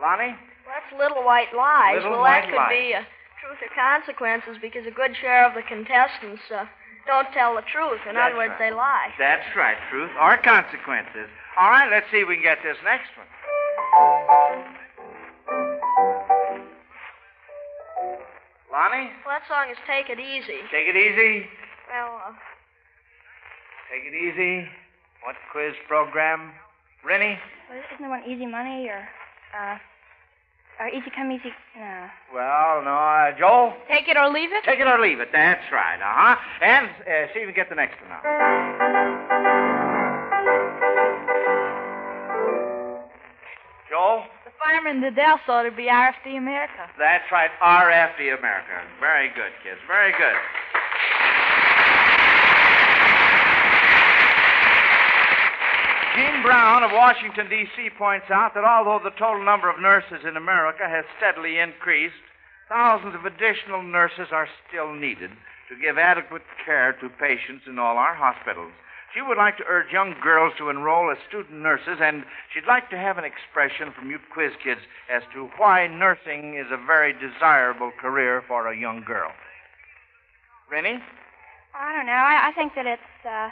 Lonnie? 0.00 0.34
That's 0.66 0.90
Little 0.98 1.24
White 1.24 1.50
Lies. 1.56 1.96
Little 1.96 2.12
well, 2.12 2.20
White 2.20 2.46
that 2.46 2.50
could 2.50 2.56
Lies. 2.56 2.70
be 2.70 2.94
uh, 2.94 3.02
truth 3.42 3.58
or 3.58 3.72
consequences 3.74 4.56
because 4.62 4.86
a 4.86 4.94
good 4.94 5.16
share 5.20 5.46
of 5.46 5.54
the 5.54 5.62
contestants 5.66 6.42
uh, 6.54 6.66
don't 7.06 7.30
tell 7.32 7.54
the 7.54 7.62
truth. 7.72 8.00
In 8.08 8.14
That's 8.14 8.30
other 8.32 8.36
words, 8.36 8.54
right. 8.58 8.70
they 8.70 8.74
lie. 8.74 9.08
That's 9.18 9.46
right, 9.56 9.76
truth 9.90 10.10
or 10.20 10.36
consequences. 10.38 11.28
All 11.58 11.70
right, 11.70 11.88
let's 11.90 12.06
see 12.10 12.18
if 12.18 12.28
we 12.28 12.36
can 12.36 12.44
get 12.44 12.58
this 12.62 12.76
next 12.84 13.08
one. 13.16 13.26
Lonnie, 18.72 19.08
Well, 19.24 19.38
that 19.38 19.46
song 19.48 19.70
is 19.70 19.78
Take 19.86 20.10
It 20.10 20.18
Easy. 20.20 20.60
take 20.72 20.88
it 20.88 20.96
easy. 20.96 21.46
Well, 21.88 22.20
uh, 22.26 22.32
Take 23.90 24.02
it 24.12 24.14
easy. 24.16 24.68
What 25.24 25.36
quiz 25.52 25.74
program? 25.86 26.52
Rennie? 27.04 27.38
Well, 27.70 27.78
Isn't 27.78 28.00
there 28.00 28.10
one 28.10 28.24
Easy 28.26 28.46
Money 28.46 28.88
or 28.88 29.08
uh, 29.56 29.78
or 30.80 30.88
Easy 30.88 31.10
Come 31.14 31.32
Easy? 31.32 31.52
No. 31.76 32.06
Well, 32.34 32.82
no. 32.84 32.94
Uh, 32.94 33.32
Joel? 33.38 33.74
Take 33.88 34.08
it 34.08 34.16
or 34.16 34.28
leave 34.28 34.52
it? 34.52 34.64
Take 34.64 34.80
it 34.80 34.86
or 34.86 34.98
leave 35.00 35.20
it. 35.20 35.28
That's 35.32 35.64
right. 35.72 35.96
Uh 36.00 36.04
huh. 36.04 36.36
And 36.60 36.86
uh, 36.88 37.32
see 37.32 37.40
if 37.40 37.46
we 37.46 37.52
can 37.52 37.54
get 37.54 37.68
the 37.68 37.74
next 37.76 37.96
one 38.00 38.10
now. 38.10 39.26
Joel? 43.88 44.24
The 44.44 44.50
fireman 44.58 45.00
the 45.00 45.10
Del 45.10 45.38
ought 45.48 45.62
to 45.62 45.70
be 45.70 45.84
RFD 45.86 46.36
America. 46.36 46.90
That's 46.98 47.24
right, 47.30 47.50
RFD 47.62 48.36
America. 48.36 48.82
Very 49.00 49.28
good, 49.30 49.52
kids. 49.62 49.78
Very 49.86 50.12
good. 50.12 50.36
Gene 56.16 56.40
Brown 56.40 56.82
of 56.82 56.92
Washington, 56.92 57.46
D.C. 57.50 57.90
points 57.98 58.30
out 58.30 58.54
that 58.54 58.64
although 58.64 59.04
the 59.04 59.12
total 59.18 59.44
number 59.44 59.68
of 59.68 59.78
nurses 59.78 60.24
in 60.26 60.38
America 60.38 60.88
has 60.88 61.04
steadily 61.18 61.58
increased, 61.58 62.24
thousands 62.70 63.14
of 63.14 63.26
additional 63.26 63.82
nurses 63.82 64.28
are 64.32 64.48
still 64.66 64.94
needed 64.94 65.28
to 65.68 65.76
give 65.76 65.98
adequate 65.98 66.40
care 66.64 66.94
to 66.94 67.10
patients 67.20 67.64
in 67.66 67.78
all 67.78 67.98
our 67.98 68.14
hospitals. 68.14 68.72
She 69.12 69.20
would 69.20 69.36
like 69.36 69.58
to 69.58 69.68
urge 69.68 69.92
young 69.92 70.14
girls 70.22 70.54
to 70.56 70.70
enroll 70.70 71.10
as 71.10 71.18
student 71.28 71.60
nurses, 71.60 71.98
and 72.00 72.24
she'd 72.48 72.66
like 72.66 72.88
to 72.88 72.96
have 72.96 73.18
an 73.18 73.28
expression 73.28 73.92
from 73.92 74.10
you 74.10 74.18
quiz 74.32 74.52
kids 74.64 74.80
as 75.12 75.22
to 75.34 75.50
why 75.58 75.86
nursing 75.86 76.56
is 76.56 76.72
a 76.72 76.80
very 76.80 77.12
desirable 77.12 77.92
career 78.00 78.42
for 78.48 78.66
a 78.66 78.78
young 78.78 79.02
girl. 79.02 79.32
Rennie? 80.72 80.96
I 81.74 81.92
don't 81.92 82.06
know. 82.06 82.12
I, 82.12 82.48
I 82.48 82.52
think 82.52 82.74
that 82.74 82.86
it's 82.86 83.26
uh, 83.28 83.50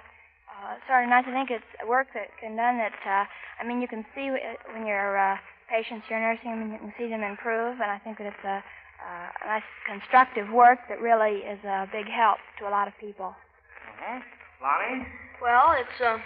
uh, 0.54 0.74
sort 0.86 1.04
of 1.04 1.10
nice. 1.10 1.24
I 1.26 1.32
think 1.32 1.50
it's 1.50 1.70
work 1.86 2.08
that 2.14 2.28
can 2.40 2.56
done 2.56 2.78
that. 2.78 2.94
Uh, 3.04 3.24
I 3.60 3.66
mean, 3.66 3.80
you 3.80 3.88
can 3.88 4.04
see 4.14 4.30
when 4.30 4.86
your 4.86 5.18
uh, 5.18 5.36
patients 5.68 6.06
you're 6.08 6.20
nursing 6.20 6.50
them, 6.50 6.62
and 6.62 6.72
you 6.72 6.78
can 6.78 6.94
see 6.98 7.08
them 7.08 7.22
improve. 7.22 7.80
And 7.80 7.90
I 7.90 7.98
think 7.98 8.18
that 8.18 8.26
it's 8.28 8.44
a, 8.44 8.62
uh, 8.62 9.44
a 9.44 9.46
nice 9.46 9.68
constructive 9.86 10.50
work 10.50 10.78
that 10.88 11.00
really 11.00 11.42
is 11.42 11.58
a 11.64 11.88
big 11.92 12.06
help 12.06 12.38
to 12.58 12.68
a 12.68 12.70
lot 12.70 12.88
of 12.88 12.94
people. 13.00 13.34
Uh-huh. 13.34 14.20
Lonnie? 14.62 15.06
well, 15.42 15.74
it's 15.76 16.00
uh, 16.00 16.18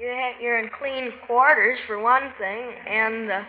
you 0.00 0.08
ha- 0.08 0.38
you're 0.40 0.58
in 0.58 0.70
clean 0.78 1.12
quarters 1.26 1.78
for 1.86 1.98
one 1.98 2.32
thing, 2.38 2.72
and 2.88 3.30
uh, 3.30 3.42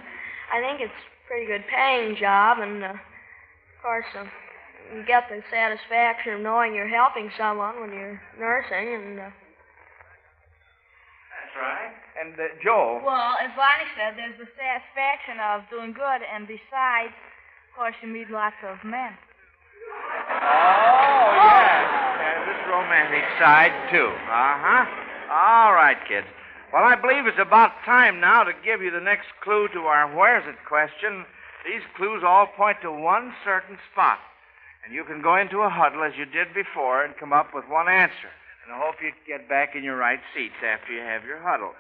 I 0.54 0.62
think 0.62 0.82
it's 0.82 0.92
a 0.92 1.28
pretty 1.28 1.48
good 1.48 1.64
paying 1.74 2.16
job, 2.16 2.60
and 2.60 2.84
uh, 2.84 2.88
of 2.90 3.78
course, 3.82 4.06
uh, 4.18 4.26
you 4.96 5.06
get 5.06 5.24
the 5.30 5.42
satisfaction 5.50 6.34
of 6.34 6.42
knowing 6.42 6.76
you're 6.76 6.88
helping 6.88 7.32
someone 7.38 7.80
when 7.82 7.92
you're 7.92 8.22
nursing, 8.40 8.96
and. 8.96 9.20
Uh, 9.20 9.24
That's 9.24 9.34
right. 9.42 9.49
And 12.20 12.34
uh, 12.36 12.52
Joel? 12.64 13.02
Well, 13.06 13.40
as 13.40 13.52
Lonnie 13.56 13.88
said, 13.96 14.20
there's 14.20 14.36
the 14.36 14.50
satisfaction 14.60 15.40
of 15.40 15.64
doing 15.72 15.94
good, 15.94 16.22
and 16.28 16.48
besides, 16.48 17.16
of 17.16 17.72
course, 17.76 17.96
you 18.04 18.10
meet 18.12 18.30
lots 18.30 18.60
of 18.68 18.76
men. 18.84 19.16
Oh, 20.30 21.32
yes. 21.40 21.88
There's 22.20 22.46
this 22.52 22.62
romantic 22.68 23.24
side, 23.40 23.72
too. 23.92 24.12
Uh 24.28 24.56
huh. 24.60 24.86
All 25.32 25.74
right, 25.74 25.98
kids. 26.08 26.28
Well, 26.74 26.84
I 26.84 26.96
believe 26.96 27.26
it's 27.26 27.42
about 27.42 27.72
time 27.86 28.20
now 28.20 28.44
to 28.44 28.54
give 28.64 28.82
you 28.82 28.92
the 28.92 29.00
next 29.00 29.28
clue 29.42 29.68
to 29.74 29.90
our 29.90 30.06
where's 30.14 30.46
it 30.46 30.58
question. 30.68 31.26
These 31.66 31.82
clues 31.98 32.24
all 32.26 32.46
point 32.46 32.78
to 32.84 32.92
one 32.92 33.34
certain 33.44 33.78
spot. 33.92 34.20
And 34.86 34.94
you 34.94 35.04
can 35.04 35.22
go 35.22 35.36
into 35.36 35.62
a 35.62 35.70
huddle 35.70 36.04
as 36.04 36.14
you 36.18 36.26
did 36.26 36.54
before 36.54 37.04
and 37.04 37.18
come 37.18 37.34
up 37.34 37.54
with 37.54 37.66
one 37.68 37.90
answer. 37.90 38.30
And 38.66 38.74
I 38.74 38.80
hope 38.80 38.96
you 39.02 39.12
get 39.26 39.50
back 39.50 39.76
in 39.76 39.84
your 39.84 39.98
right 39.98 40.20
seats 40.36 40.62
after 40.64 40.94
you 40.94 41.02
have 41.02 41.26
your 41.26 41.40
huddle. 41.42 41.74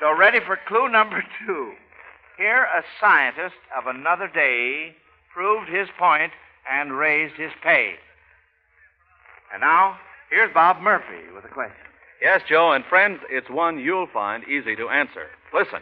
So, 0.00 0.16
ready 0.16 0.40
for 0.40 0.58
clue 0.68 0.88
number 0.88 1.24
two. 1.46 1.72
Here, 2.36 2.64
a 2.64 2.82
scientist 3.00 3.56
of 3.76 3.86
another 3.86 4.28
day 4.28 4.94
proved 5.32 5.70
his 5.70 5.88
point 5.98 6.32
and 6.70 6.92
raised 6.92 7.36
his 7.36 7.52
pay. 7.62 7.94
And 9.52 9.62
now, 9.62 9.96
here's 10.28 10.52
Bob 10.52 10.82
Murphy 10.82 11.32
with 11.34 11.44
a 11.44 11.48
question. 11.48 11.76
Yes, 12.20 12.42
Joe, 12.48 12.72
and 12.72 12.84
friends, 12.84 13.20
it's 13.30 13.48
one 13.48 13.78
you'll 13.78 14.08
find 14.12 14.44
easy 14.44 14.76
to 14.76 14.88
answer. 14.88 15.28
Listen. 15.54 15.80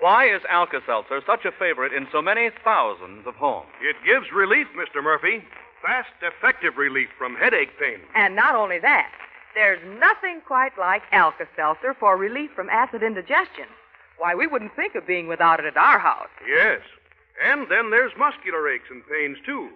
Why 0.00 0.26
is 0.26 0.42
Alka 0.50 0.80
Seltzer 0.84 1.22
such 1.24 1.44
a 1.44 1.52
favorite 1.52 1.92
in 1.92 2.08
so 2.10 2.20
many 2.20 2.50
thousands 2.64 3.26
of 3.26 3.36
homes? 3.36 3.70
It 3.80 3.96
gives 4.04 4.32
relief, 4.34 4.66
Mr. 4.76 5.02
Murphy. 5.02 5.44
Fast, 5.80 6.10
effective 6.20 6.76
relief 6.76 7.08
from 7.16 7.36
headache 7.36 7.78
pain. 7.78 8.00
And 8.14 8.34
not 8.34 8.54
only 8.54 8.78
that, 8.80 9.10
there's 9.54 9.80
nothing 9.98 10.40
quite 10.46 10.76
like 10.78 11.02
Alka-Seltzer 11.12 11.94
for 11.98 12.16
relief 12.16 12.50
from 12.54 12.68
acid 12.70 13.02
indigestion. 13.02 13.66
Why, 14.18 14.34
we 14.34 14.46
wouldn't 14.46 14.74
think 14.76 14.94
of 14.94 15.06
being 15.06 15.26
without 15.26 15.60
it 15.60 15.66
at 15.66 15.76
our 15.76 15.98
house. 15.98 16.28
Yes. 16.46 16.80
And 17.42 17.66
then 17.68 17.90
there's 17.90 18.12
muscular 18.16 18.68
aches 18.68 18.88
and 18.90 19.02
pains, 19.06 19.38
too. 19.44 19.70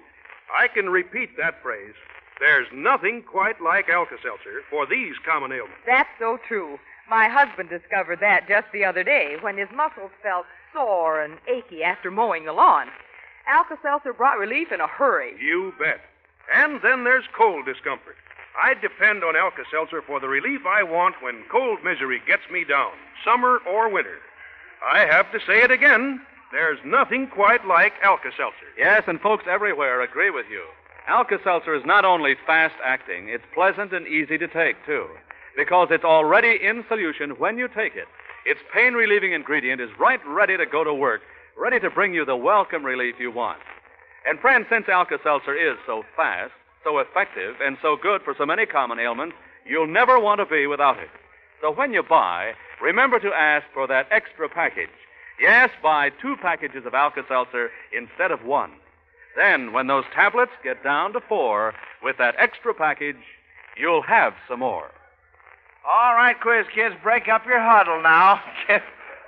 I 0.57 0.69
can 0.69 0.89
repeat 0.89 1.37
that 1.37 1.63
phrase. 1.63 1.95
There's 2.41 2.69
nothing 2.73 3.23
quite 3.23 3.61
like 3.61 3.89
Alka-Seltzer 3.89 4.63
for 4.71 4.87
these 4.87 5.15
common 5.27 5.53
ailments. 5.53 5.83
That's 5.87 6.09
so 6.19 6.39
true. 6.47 6.79
My 7.11 7.29
husband 7.29 7.69
discovered 7.69 8.21
that 8.21 8.47
just 8.47 8.69
the 8.73 8.85
other 8.85 9.03
day 9.03 9.37
when 9.41 9.59
his 9.59 9.69
muscles 9.75 10.11
felt 10.23 10.47
sore 10.73 11.21
and 11.21 11.39
achy 11.49 11.83
after 11.83 12.11
mowing 12.11 12.45
the 12.45 12.53
lawn. 12.53 12.89
Alka-Seltzer 13.49 14.13
brought 14.13 14.39
relief 14.39 14.71
in 14.71 14.81
a 14.81 14.87
hurry. 14.87 15.35
You 15.41 15.73
bet. 15.79 16.01
And 16.55 16.81
then 16.83 17.05
there's 17.05 17.25
cold 17.37 17.67
discomfort. 17.67 18.17
I 18.61 18.75
depend 18.75 19.23
on 19.23 19.37
Alka 19.37 19.63
Seltzer 19.71 20.03
for 20.03 20.19
the 20.19 20.29
relief 20.29 20.63
I 20.67 20.83
want 20.83 21.23
when 21.23 21.45
cold 21.51 21.79
misery 21.85 22.21
gets 22.27 22.43
me 22.51 22.65
down, 22.65 22.91
summer 23.25 23.61
or 23.69 23.89
winter. 23.89 24.19
I 24.85 25.07
have 25.07 25.31
to 25.33 25.39
say 25.47 25.63
it 25.63 25.71
again. 25.71 26.21
There's 26.51 26.79
nothing 26.85 27.29
quite 27.29 27.67
like 27.67 27.93
Alka 28.03 28.31
Seltzer. 28.37 28.67
Yes, 28.77 29.05
and 29.07 29.21
folks 29.21 29.45
everywhere 29.49 30.01
agree 30.01 30.31
with 30.31 30.47
you. 30.51 30.65
Alka 31.07 31.39
Seltzer 31.45 31.75
is 31.75 31.85
not 31.85 32.05
only 32.05 32.35
fast 32.47 32.75
acting, 32.85 33.29
it's 33.29 33.45
pleasant 33.55 33.93
and 33.93 34.09
easy 34.09 34.39
to 34.39 34.49
take, 34.49 34.85
too. 34.85 35.07
Because 35.57 35.89
it's 35.91 36.05
already 36.05 36.59
in 36.63 36.85
solution 36.89 37.31
when 37.39 37.59
you 37.59 37.69
take 37.69 37.95
it. 37.95 38.09
Its 38.45 38.61
pain 38.75 38.95
relieving 38.95 39.33
ingredient 39.33 39.81
is 39.81 39.91
right 40.01 40.21
ready 40.27 40.57
to 40.57 40.67
go 40.67 40.83
to 40.83 40.93
work, 40.93 41.21
ready 41.57 41.79
to 41.79 41.91
bring 41.91 42.13
you 42.13 42.25
the 42.25 42.37
welcome 42.37 42.85
relief 42.85 43.17
you 43.21 43.31
want. 43.31 43.59
And, 44.27 44.41
friends, 44.41 44.67
since 44.69 44.89
Alka 44.89 45.19
Seltzer 45.23 45.55
is 45.55 45.77
so 45.87 46.03
fast, 46.17 46.53
so 46.85 46.99
effective, 46.99 47.57
and 47.63 47.77
so 47.83 47.97
good 47.97 48.23
for 48.23 48.35
so 48.37 48.47
many 48.47 48.67
common 48.67 48.99
ailments, 48.99 49.37
you'll 49.67 49.87
never 49.87 50.19
want 50.19 50.41
to 50.41 50.47
be 50.47 50.67
without 50.67 50.99
it. 50.99 51.11
So 51.61 51.73
when 51.73 51.93
you 51.93 52.03
buy, 52.03 52.53
remember 52.81 53.19
to 53.19 53.33
ask 53.33 53.67
for 53.75 53.87
that 53.89 54.07
extra 54.11 54.49
package. 54.49 54.89
Yes, 55.41 55.71
buy 55.83 56.11
two 56.11 56.37
packages 56.37 56.85
of 56.87 56.95
Alka 56.95 57.23
Seltzer 57.29 57.71
instead 57.97 58.31
of 58.31 58.45
one. 58.45 58.73
Then, 59.37 59.73
when 59.73 59.87
those 59.87 60.05
tablets 60.15 60.53
get 60.65 60.83
down 60.83 61.13
to 61.13 61.21
four, 61.21 61.75
with 62.03 62.17
that 62.19 62.35
extra 62.39 62.75
package, 62.75 63.23
you'll 63.77 64.03
have 64.03 64.35
some 64.49 64.61
more. 64.61 64.91
All 65.87 66.15
right, 66.15 66.39
quiz 66.41 66.67
kids, 66.75 66.95
break 67.03 67.29
up 67.29 67.47
your 67.47 67.61
huddle 67.61 68.03
now. 68.03 68.41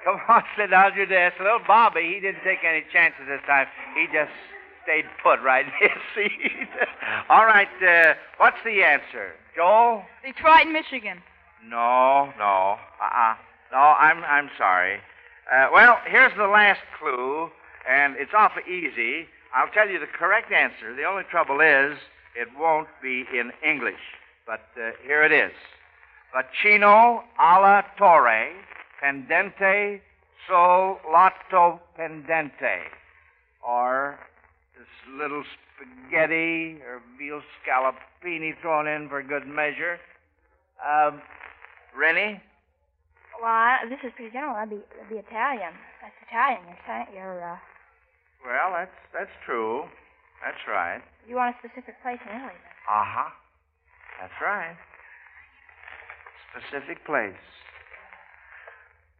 Come 0.04 0.20
on, 0.28 0.42
sit 0.56 0.70
down 0.70 0.92
at 0.92 0.96
your 0.96 1.06
desk. 1.06 1.38
Little 1.38 1.60
Bobby, 1.66 2.12
he 2.14 2.20
didn't 2.20 2.42
take 2.42 2.64
any 2.64 2.84
chances 2.92 3.26
this 3.28 3.40
time. 3.46 3.66
He 3.94 4.06
just 4.12 4.32
stayed 4.82 5.04
put 5.22 5.40
right 5.42 5.66
in 5.80 5.88
see? 6.14 6.30
All 7.28 7.44
right, 7.44 7.68
uh, 7.86 8.14
what's 8.38 8.58
the 8.64 8.82
answer? 8.82 9.32
Joel? 9.54 10.04
Detroit, 10.24 10.68
Michigan. 10.68 11.22
No, 11.66 12.32
no. 12.38 12.76
Uh-uh. 13.02 13.34
No, 13.72 13.78
I'm 13.78 14.24
I'm 14.24 14.50
sorry. 14.58 14.98
Uh, 15.52 15.68
well, 15.72 15.98
here's 16.06 16.32
the 16.36 16.46
last 16.46 16.80
clue, 16.98 17.50
and 17.88 18.16
it's 18.16 18.32
awfully 18.34 18.64
easy. 18.68 19.26
I'll 19.54 19.70
tell 19.72 19.88
you 19.88 19.98
the 19.98 20.06
correct 20.06 20.52
answer. 20.52 20.94
The 20.94 21.04
only 21.04 21.24
trouble 21.24 21.60
is 21.60 21.98
it 22.36 22.48
won't 22.58 22.88
be 23.02 23.24
in 23.32 23.52
English. 23.64 24.00
But 24.46 24.66
uh, 24.76 24.90
here 25.04 25.22
it 25.22 25.32
is. 25.32 25.52
Bacino 26.34 27.24
alla 27.38 27.84
torre, 27.98 28.52
pendente 29.02 30.00
sol 30.48 31.00
lato 31.12 31.80
pendente. 31.98 32.82
Or 33.66 34.18
this 34.80 34.88
little 35.20 35.44
spaghetti 35.76 36.80
or 36.88 37.02
veal 37.18 37.42
scallopini 37.60 38.52
thrown 38.62 38.86
in 38.88 39.08
for 39.08 39.22
good 39.22 39.46
measure. 39.46 39.98
Um, 40.80 41.20
Rennie? 41.96 42.40
Well, 43.40 43.50
I, 43.50 43.78
this 43.88 43.98
is 44.04 44.12
pretty 44.16 44.32
general. 44.32 44.54
That'd 44.54 44.70
be, 44.70 44.80
that'd 44.96 45.08
be 45.10 45.16
Italian. 45.20 45.72
That's 46.00 46.16
Italian. 46.28 46.60
You're, 46.64 47.06
you're, 47.12 47.52
uh, 47.52 47.56
Well, 48.44 48.72
that's 48.72 48.96
that's 49.12 49.30
true. 49.44 49.84
That's 50.44 50.60
right. 50.68 51.02
you 51.28 51.36
want 51.36 51.54
a 51.54 51.58
specific 51.60 52.00
place 52.02 52.18
in 52.24 52.32
Italy. 52.36 52.56
then. 52.56 52.72
Uh 52.88 53.04
huh. 53.04 53.30
That's 54.20 54.32
right. 54.40 54.76
Specific 56.56 57.04
place. 57.04 57.36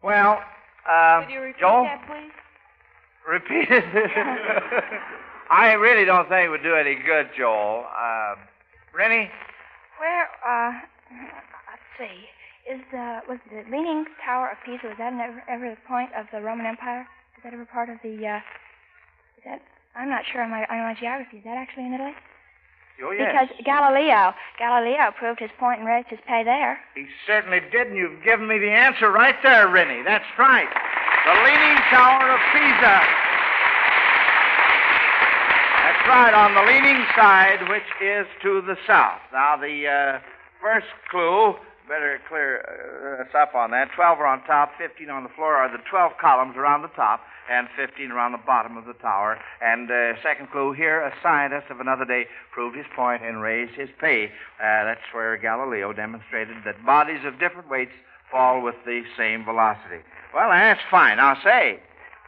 Well, 0.02 0.40
uh, 0.88 1.20
Could 1.24 1.32
you 1.34 1.40
repeat 1.40 1.60
Joel, 1.60 1.84
that, 1.84 2.06
please? 2.08 2.32
repeat 3.28 3.68
it. 3.70 3.84
I 5.50 5.72
really 5.74 6.04
don't 6.04 6.28
think 6.28 6.46
it 6.46 6.48
would 6.48 6.62
do 6.62 6.74
any 6.76 6.94
good, 6.94 7.30
Joel. 7.36 7.84
Uh, 7.90 8.34
Rennie, 8.94 9.28
Where, 9.98 10.28
uh, 10.46 10.72
let's 11.10 11.88
see. 11.98 12.28
Is 12.70 12.80
the, 12.92 13.20
was 13.28 13.38
the 13.50 13.64
Leaning 13.70 14.04
Tower 14.24 14.50
of 14.52 14.58
Pisa, 14.64 14.86
was 14.86 14.96
that 14.98 15.12
ever, 15.12 15.42
ever 15.48 15.70
the 15.70 15.80
point 15.88 16.10
of 16.16 16.26
the 16.32 16.40
Roman 16.40 16.66
Empire? 16.66 17.06
Is 17.36 17.42
that 17.42 17.52
ever 17.52 17.64
part 17.64 17.88
of 17.88 17.96
the, 18.02 18.14
uh, 18.26 18.36
is 19.38 19.42
that, 19.44 19.62
I'm 19.96 20.08
not 20.08 20.22
sure 20.30 20.42
on 20.42 20.50
my, 20.50 20.64
on 20.70 20.78
my 20.78 20.94
geography. 20.94 21.38
Is 21.38 21.44
that 21.44 21.56
actually 21.56 21.86
in 21.86 21.94
Italy? 21.94 22.14
oh 23.02 23.10
yes, 23.10 23.34
Because 23.34 23.64
Galileo, 23.64 24.34
Galileo 24.58 25.10
proved 25.18 25.40
his 25.40 25.50
point 25.58 25.80
and 25.80 25.88
raised 25.88 26.08
his 26.08 26.20
pay 26.28 26.44
there. 26.44 26.78
he 26.94 27.06
certainly 27.26 27.58
did, 27.72 27.88
and 27.88 27.96
you've 27.96 28.22
given 28.22 28.46
me 28.46 28.58
the 28.58 28.70
answer 28.70 29.10
right 29.10 29.36
there, 29.42 29.66
Rennie. 29.66 30.02
That's 30.04 30.28
right. 30.38 30.68
The 31.26 31.34
Leaning 31.42 31.78
Tower 31.90 32.30
of 32.30 32.40
Pisa. 32.54 33.02
That's 36.00 36.08
right, 36.08 36.32
on 36.32 36.54
the 36.54 36.62
leaning 36.62 37.04
side, 37.14 37.68
which 37.68 37.84
is 38.00 38.26
to 38.42 38.62
the 38.62 38.76
south. 38.86 39.20
Now, 39.34 39.58
the 39.60 39.86
uh, 39.86 40.20
first 40.58 40.86
clue, 41.10 41.54
better 41.88 42.18
clear 42.26 42.64
uh, 42.64 43.22
us 43.22 43.28
up 43.36 43.54
on 43.54 43.70
that. 43.72 43.90
Twelve 43.94 44.18
are 44.18 44.26
on 44.26 44.42
top, 44.44 44.72
fifteen 44.78 45.10
on 45.10 45.24
the 45.24 45.28
floor 45.28 45.56
are 45.56 45.70
the 45.70 45.82
twelve 45.90 46.12
columns 46.18 46.56
around 46.56 46.80
the 46.80 46.88
top, 46.96 47.20
and 47.50 47.68
fifteen 47.76 48.10
around 48.10 48.32
the 48.32 48.40
bottom 48.46 48.78
of 48.78 48.86
the 48.86 48.94
tower. 48.94 49.38
And 49.60 49.90
uh, 49.90 50.14
second 50.22 50.50
clue 50.50 50.72
here, 50.72 51.02
a 51.02 51.12
scientist 51.22 51.66
of 51.70 51.80
another 51.80 52.06
day 52.06 52.24
proved 52.50 52.78
his 52.78 52.86
point 52.96 53.22
and 53.22 53.42
raised 53.42 53.74
his 53.74 53.90
pay. 54.00 54.32
Uh, 54.58 54.84
that's 54.84 55.04
where 55.12 55.36
Galileo 55.36 55.92
demonstrated 55.92 56.56
that 56.64 56.86
bodies 56.86 57.26
of 57.26 57.38
different 57.38 57.68
weights 57.68 57.92
fall 58.30 58.62
with 58.62 58.76
the 58.86 59.02
same 59.18 59.44
velocity. 59.44 60.00
Well, 60.34 60.48
that's 60.48 60.80
fine. 60.90 61.18
Now, 61.18 61.36
say, 61.44 61.78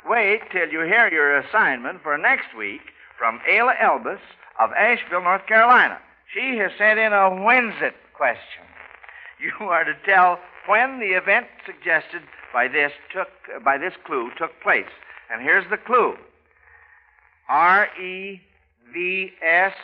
wait 0.07 0.43
till 0.53 0.69
you 0.69 0.81
hear 0.81 1.09
your 1.11 1.39
assignment 1.39 2.03
for 2.03 2.19
next 2.19 2.55
week 2.55 2.83
from 3.23 3.39
Ayla 3.49 3.81
Elbis 3.81 4.19
of 4.59 4.73
Asheville, 4.73 5.23
North 5.23 5.47
Carolina. 5.47 5.97
She 6.35 6.57
has 6.57 6.73
sent 6.77 6.99
in 6.99 7.13
a 7.13 7.31
when's 7.31 7.81
it 7.81 7.95
question. 8.15 8.65
You 9.41 9.67
are 9.67 9.85
to 9.85 9.95
tell 10.05 10.39
when 10.67 10.99
the 10.99 11.17
event 11.17 11.47
suggested 11.65 12.23
by 12.53 12.67
this 12.67 12.93
took 13.13 13.29
by 13.65 13.79
this 13.79 13.95
clue 14.05 14.31
took 14.39 14.53
place. 14.61 14.91
And 15.33 15.43
here's 15.43 15.69
the 15.71 15.77
clue. 15.77 16.15
R 17.49 17.87
E 18.01 18.41
V 18.93 19.33
S 19.41 19.75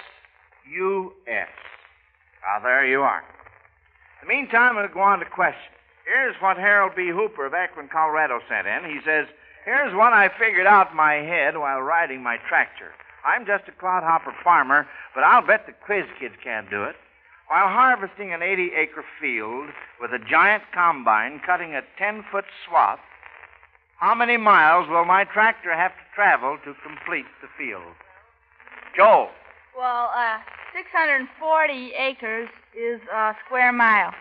U 0.72 1.12
S. 1.28 1.48
Now 2.42 2.60
there 2.62 2.86
you 2.86 3.02
are. 3.02 3.22
In 4.22 4.28
the 4.28 4.34
meantime, 4.34 4.78
I'll 4.78 4.88
go 4.88 5.00
on 5.00 5.20
to 5.20 5.24
questions. 5.24 5.74
Here's 6.04 6.36
what 6.40 6.56
Harold 6.56 6.92
B. 6.96 7.08
Hooper 7.08 7.46
of 7.46 7.54
Akron, 7.54 7.88
Colorado 7.88 8.40
sent 8.48 8.66
in. 8.66 8.90
He 8.90 9.00
says, 9.04 9.26
Here's 9.64 9.94
one 9.94 10.12
I 10.12 10.28
figured 10.38 10.66
out 10.66 10.90
in 10.90 10.96
my 10.96 11.14
head 11.14 11.56
while 11.56 11.82
riding 11.82 12.22
my 12.22 12.36
tractor. 12.48 12.92
I'm 13.28 13.44
just 13.44 13.68
a 13.68 13.72
clodhopper 13.72 14.32
farmer, 14.42 14.86
but 15.14 15.22
I'll 15.22 15.46
bet 15.46 15.66
the 15.66 15.74
quiz 15.84 16.06
kids 16.18 16.34
can't 16.42 16.70
do 16.70 16.84
it. 16.84 16.96
While 17.48 17.68
harvesting 17.68 18.32
an 18.32 18.42
80 18.42 18.72
acre 18.74 19.04
field 19.20 19.68
with 20.00 20.12
a 20.12 20.18
giant 20.18 20.62
combine 20.72 21.40
cutting 21.44 21.74
a 21.74 21.82
10 21.98 22.24
foot 22.32 22.46
swath, 22.64 23.00
how 23.98 24.14
many 24.14 24.38
miles 24.38 24.88
will 24.88 25.04
my 25.04 25.24
tractor 25.24 25.74
have 25.74 25.92
to 25.92 26.04
travel 26.14 26.56
to 26.64 26.72
complete 26.82 27.26
the 27.42 27.48
field? 27.58 27.92
Joel. 28.96 29.28
Well, 29.76 30.10
uh, 30.16 30.38
640 30.74 31.92
acres 31.98 32.48
is 32.74 33.00
a 33.12 33.34
square 33.44 33.72
mile. 33.72 34.14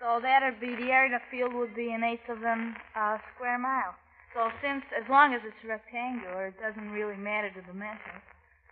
So 0.00 0.20
that'd 0.22 0.60
be 0.60 0.76
the 0.76 0.92
area 0.92 1.16
of 1.16 1.22
the 1.22 1.36
field 1.36 1.54
would 1.54 1.74
be 1.74 1.90
an 1.90 2.04
eighth 2.04 2.28
of 2.28 2.44
an 2.44 2.76
uh, 2.94 3.18
square 3.34 3.58
mile. 3.58 3.94
So 4.36 4.52
since, 4.60 4.84
as 4.92 5.08
long 5.08 5.32
as 5.32 5.40
it's 5.48 5.56
rectangular, 5.64 6.52
it 6.52 6.60
doesn't 6.60 6.90
really 6.92 7.16
matter 7.16 7.48
the 7.56 7.62
dimensions. 7.62 8.20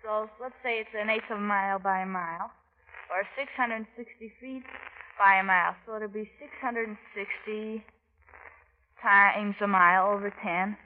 So 0.05 0.29
let's 0.37 0.53
say 0.63 0.77
it's 0.77 0.93
an 0.93 1.09
eighth 1.09 1.33
of 1.33 1.39
a 1.39 1.41
mile 1.41 1.79
by 1.79 2.05
a 2.05 2.07
mile, 2.07 2.53
or 3.09 3.25
660 3.33 3.89
feet 4.39 4.63
by 5.17 5.41
a 5.41 5.43
mile. 5.43 5.75
So 5.87 5.97
it'll 5.97 6.13
be 6.13 6.29
660 6.37 7.01
times 9.01 9.57
a 9.63 9.67
mile 9.67 10.13
over 10.13 10.29
10, 10.29 10.77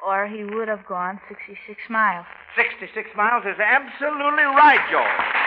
or 0.00 0.26
he 0.26 0.42
would 0.42 0.68
have 0.68 0.86
gone 0.88 1.20
66 1.28 1.60
miles. 1.90 2.24
66 2.56 3.04
miles 3.14 3.44
is 3.44 3.60
absolutely 3.60 4.48
right, 4.56 4.80
Joel. 4.88 5.43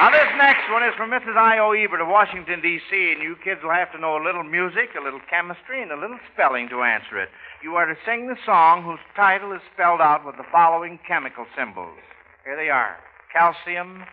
Now, 0.00 0.08
this 0.08 0.32
next 0.38 0.64
one 0.72 0.82
is 0.82 0.96
from 0.96 1.10
Mrs. 1.10 1.36
I.O. 1.36 1.72
Ebert 1.76 2.00
of 2.00 2.08
Washington, 2.08 2.62
D.C., 2.62 3.12
and 3.12 3.20
you 3.20 3.36
kids 3.44 3.60
will 3.62 3.76
have 3.76 3.92
to 3.92 4.00
know 4.00 4.16
a 4.16 4.24
little 4.24 4.42
music, 4.42 4.96
a 4.96 5.04
little 5.04 5.20
chemistry, 5.28 5.82
and 5.82 5.92
a 5.92 6.00
little 6.00 6.16
spelling 6.32 6.70
to 6.70 6.80
answer 6.80 7.20
it. 7.20 7.28
You 7.62 7.76
are 7.76 7.84
to 7.84 7.92
sing 8.08 8.26
the 8.26 8.40
song 8.46 8.82
whose 8.82 9.04
title 9.14 9.52
is 9.52 9.60
spelled 9.74 10.00
out 10.00 10.24
with 10.24 10.38
the 10.38 10.48
following 10.50 10.98
chemical 11.06 11.44
symbols. 11.52 12.00
Here 12.48 12.56
they 12.56 12.70
are 12.70 12.96
calcium, 13.28 14.04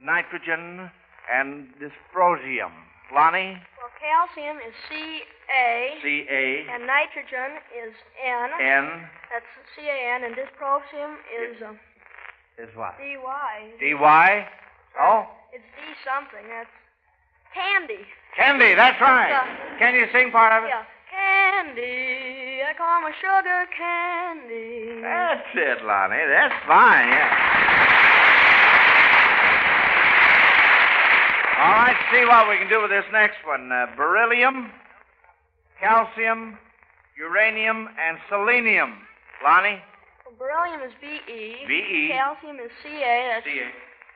nitrogen, 0.00 0.88
and 1.28 1.68
dysprosium. 1.76 2.72
Lonnie? 3.12 3.60
Well, 3.76 3.92
calcium 4.00 4.56
is 4.64 4.72
C-A. 4.88 6.00
C-A. 6.00 6.72
And 6.72 6.88
nitrogen 6.88 7.60
is 7.84 7.92
N. 8.16 8.48
N. 8.64 8.84
That's 9.28 9.44
C-A-N, 9.76 10.24
and 10.24 10.34
dysprosium 10.34 11.20
is 11.36 11.60
uh, 11.60 11.76
Is 12.56 12.74
what? 12.74 12.96
D-Y. 12.96 13.72
D-Y? 13.78 14.48
Oh? 15.00 15.26
It's 15.52 15.64
D 15.76 15.80
something. 16.04 16.46
That's 16.48 16.70
candy. 17.54 18.02
Candy, 18.36 18.74
that's 18.74 19.00
right. 19.00 19.30
Yeah. 19.30 19.78
Can 19.78 19.94
you 19.94 20.06
sing 20.12 20.30
part 20.30 20.52
of 20.52 20.64
it? 20.64 20.70
Yeah. 20.70 20.84
candy. 21.10 22.62
I 22.62 22.74
call 22.76 23.00
my 23.02 23.12
sugar 23.20 23.66
candy. 23.76 25.00
That's 25.02 25.46
it, 25.54 25.84
Lonnie. 25.84 26.26
That's 26.26 26.54
fine, 26.66 27.08
yeah. 27.08 27.94
All 31.64 31.72
right, 31.72 31.96
see 32.12 32.24
what 32.26 32.48
we 32.48 32.58
can 32.58 32.68
do 32.68 32.82
with 32.82 32.90
this 32.90 33.06
next 33.12 33.38
one. 33.46 33.70
Uh, 33.70 33.86
beryllium, 33.96 34.70
calcium, 35.80 36.58
uranium, 37.16 37.88
and 37.96 38.18
selenium. 38.28 38.98
Lonnie? 39.42 39.80
Well, 40.26 40.34
beryllium 40.38 40.82
is 40.82 40.92
Be. 41.00 41.20
Be. 41.66 42.10
Calcium 42.12 42.58
is 42.58 42.72
Ca. 42.82 43.40
That's, 43.40 43.46
Ca. 43.46 43.70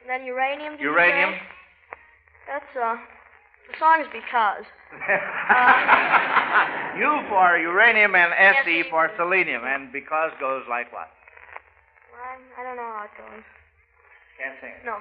And 0.08 0.20
then 0.20 0.26
uranium. 0.26 0.80
uranium. 0.80 1.36
That's 2.48 2.72
uh, 2.72 2.96
the 3.68 3.76
song 3.76 4.00
is 4.00 4.08
because. 4.08 4.64
uh, 5.04 6.96
U 6.96 7.20
for 7.28 7.60
uranium 7.60 8.16
and 8.16 8.32
SE 8.64 8.88
for 8.88 9.12
selenium, 9.20 9.68
and 9.68 9.92
because 9.92 10.32
goes 10.40 10.64
like 10.64 10.88
what? 10.96 11.12
Well, 12.08 12.40
I 12.56 12.64
don't 12.64 12.80
know 12.80 12.88
how 12.88 13.04
it 13.04 13.12
goes. 13.20 13.44
Can't 14.40 14.56
sing 14.64 14.72
it. 14.80 14.86
No. 14.88 14.96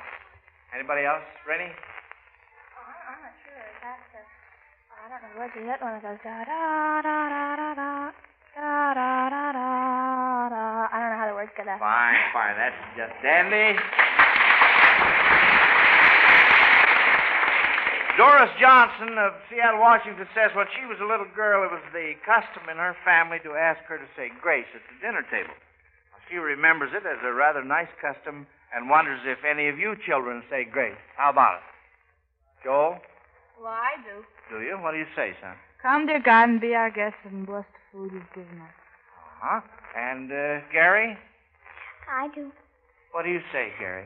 Anybody 0.76 1.08
else? 1.08 1.24
Rennie? 1.48 1.72
Oh, 1.72 2.91
I'm 3.08 3.24
not 3.24 3.32
sure. 3.48 3.63
That's 3.80 4.12
a, 4.12 4.20
oh, 4.20 5.00
I 5.00 5.06
don't 5.08 5.24
know 5.24 5.39
where 5.39 5.48
to 5.56 5.62
hit 5.72 5.80
one 5.80 5.96
of 5.96 6.04
those. 6.04 6.20
Da 6.20 6.43
da 6.43 7.00
da 7.00 7.17
da 7.32 7.56
da 7.56 7.70
da. 7.80 8.12
Da, 8.60 8.91
da, 8.91 9.30
da, 9.32 9.56
da, 9.56 10.50
da. 10.52 10.63
I 10.91 11.00
don't 11.00 11.15
know 11.15 11.20
how 11.24 11.28
the 11.32 11.36
words 11.39 11.56
go 11.56 11.63
that. 11.63 11.80
Fine, 11.80 12.20
fine. 12.36 12.60
That's 12.60 12.76
just 13.00 13.15
dandy. 13.24 13.80
Doris 18.17 18.49
Johnson 18.60 19.17
of 19.21 19.34
Seattle, 19.49 19.80
Washington 19.80 20.25
says 20.34 20.49
when 20.56 20.65
she 20.73 20.86
was 20.89 20.97
a 20.99 21.06
little 21.06 21.27
girl, 21.36 21.62
it 21.63 21.71
was 21.71 21.84
the 21.93 22.13
custom 22.25 22.65
in 22.69 22.77
her 22.77 22.95
family 23.06 23.38
to 23.45 23.53
ask 23.53 23.80
her 23.86 23.97
to 23.97 24.10
say 24.17 24.32
grace 24.41 24.65
at 24.73 24.82
the 24.89 24.97
dinner 25.06 25.21
table. 25.30 25.53
She 26.30 26.38
remembers 26.38 26.91
it 26.93 27.06
as 27.06 27.19
a 27.23 27.32
rather 27.32 27.63
nice 27.63 27.88
custom 28.01 28.47
and 28.75 28.89
wonders 28.89 29.21
if 29.23 29.45
any 29.45 29.69
of 29.69 29.77
you 29.77 29.95
children 30.06 30.41
say 30.49 30.65
grace. 30.65 30.97
How 31.15 31.30
about 31.30 31.58
it? 31.62 31.63
Joel, 32.65 32.97
Well, 33.62 33.71
I 33.71 33.95
do. 34.03 34.25
do 34.49 34.65
you? 34.65 34.75
What 34.82 34.91
do 34.91 34.97
you 34.97 35.06
say, 35.15 35.34
son? 35.39 35.53
Come, 35.82 36.08
dear 36.08 36.19
God, 36.19 36.49
and 36.49 36.60
be 36.60 36.73
our 36.73 36.89
guest 36.89 37.15
and 37.23 37.45
bless 37.45 37.65
the 37.71 37.80
food 37.97 38.12
you've 38.13 38.34
given 38.34 38.60
us. 38.60 38.73
Uh 38.73 39.62
huh? 39.62 39.62
And 39.95 40.32
uh, 40.32 40.60
Gary, 40.73 41.15
I 42.12 42.27
do. 42.34 42.51
what 43.13 43.23
do 43.23 43.30
you 43.30 43.41
say, 43.53 43.69
Gary? 43.80 44.06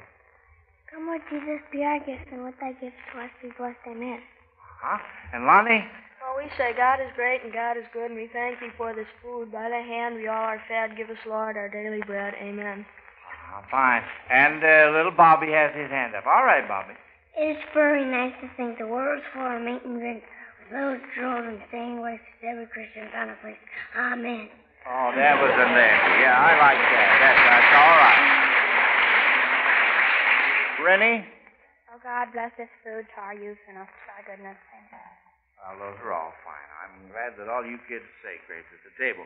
Come, 0.92 1.08
Lord 1.08 1.22
Jesus, 1.32 1.64
be 1.72 1.84
our 1.84 2.00
gift, 2.00 2.28
and 2.32 2.44
with 2.44 2.56
thy 2.60 2.74
gifts 2.74 3.00
to 3.14 3.24
us 3.24 3.32
be 3.42 3.48
blessed. 3.58 3.80
Amen. 3.88 4.20
Huh? 4.60 5.00
And 5.32 5.46
Lonnie? 5.48 5.88
Well, 6.20 6.36
we 6.36 6.52
say 6.58 6.76
God 6.76 7.00
is 7.00 7.08
great 7.16 7.44
and 7.44 7.54
God 7.54 7.78
is 7.78 7.88
good, 7.94 8.12
and 8.12 8.20
we 8.20 8.28
thank 8.34 8.60
thee 8.60 8.76
for 8.78 8.94
this 8.94 9.08
food. 9.24 9.52
By 9.52 9.70
thy 9.70 9.80
hand 9.80 10.16
we 10.16 10.28
all 10.28 10.52
are 10.52 10.62
fed. 10.68 10.98
Give 10.98 11.10
us, 11.10 11.18
Lord, 11.26 11.56
our 11.56 11.70
daily 11.70 12.02
bread. 12.06 12.36
Amen. 12.44 12.86
Ah, 13.50 13.64
fine. 13.72 14.04
And 14.30 14.60
uh, 14.60 14.92
little 14.92 15.16
Bobby 15.16 15.52
has 15.52 15.72
his 15.74 15.90
hand 15.90 16.14
up. 16.14 16.26
All 16.28 16.44
right, 16.44 16.68
Bobby. 16.68 16.94
It 17.40 17.56
is 17.56 17.64
very 17.74 18.04
nice 18.04 18.36
to 18.42 18.52
think 18.58 18.78
the 18.78 18.88
world's 18.88 19.24
for 19.34 19.56
of 19.56 19.64
meat 19.64 19.82
and 19.86 19.98
drink 19.98 20.24
with 20.60 20.76
those 20.76 21.00
drove 21.16 21.48
and 21.48 21.60
staying 21.70 22.02
waste 22.02 22.22
to 22.42 22.48
every 22.48 22.68
Christian 22.68 23.08
found 23.12 23.32
a 23.32 23.38
place. 23.40 23.60
Amen. 23.96 24.50
Oh, 24.86 25.12
that 25.16 25.40
was 25.40 25.52
a 25.56 25.68
dandy. 25.72 26.20
Yeah, 26.20 26.36
I 26.36 26.52
like 26.60 26.82
that. 26.84 27.10
That's, 27.22 27.42
that's 27.48 27.72
all 27.80 27.96
right. 27.96 28.31
Rennie? 30.82 31.22
Oh 31.94 32.02
God, 32.02 32.34
bless 32.34 32.50
this 32.58 32.72
food 32.82 33.06
to 33.14 33.18
our 33.22 33.38
youth 33.38 33.62
and 33.70 33.78
us 33.78 33.88
to 33.88 34.10
our 34.18 34.24
goodness. 34.26 34.58
Well, 35.62 35.78
those 35.78 36.00
are 36.02 36.10
all 36.10 36.34
fine. 36.42 36.70
I'm 36.82 37.14
glad 37.14 37.38
that 37.38 37.46
all 37.46 37.62
you 37.62 37.78
kids 37.86 38.06
say 38.26 38.42
grace 38.50 38.66
at 38.74 38.82
the 38.82 38.94
table. 38.98 39.24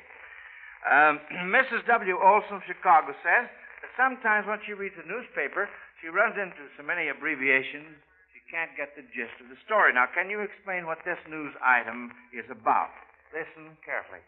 Um, 0.83 1.23
Mrs. 1.55 1.87
W. 1.87 2.19
Olson 2.19 2.59
of 2.59 2.67
Chicago 2.67 3.15
says 3.23 3.47
that 3.47 3.91
sometimes 3.95 4.43
when 4.43 4.59
she 4.67 4.75
reads 4.75 4.99
a 4.99 5.07
newspaper, 5.07 5.71
she 6.03 6.11
runs 6.11 6.35
into 6.35 6.67
so 6.75 6.83
many 6.83 7.07
abbreviations 7.07 7.95
she 8.35 8.43
can't 8.51 8.75
get 8.75 8.91
the 8.99 9.07
gist 9.15 9.39
of 9.39 9.47
the 9.47 9.55
story. 9.63 9.95
Now, 9.95 10.11
can 10.11 10.27
you 10.27 10.43
explain 10.43 10.83
what 10.85 10.99
this 11.07 11.19
news 11.31 11.55
item 11.63 12.11
is 12.35 12.45
about? 12.51 12.91
Listen 13.31 13.79
carefully. 13.87 14.21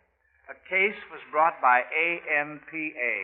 A 0.47 0.55
case 0.71 0.95
was 1.11 1.19
brought 1.27 1.59
by 1.59 1.83
ANPA 1.91 3.19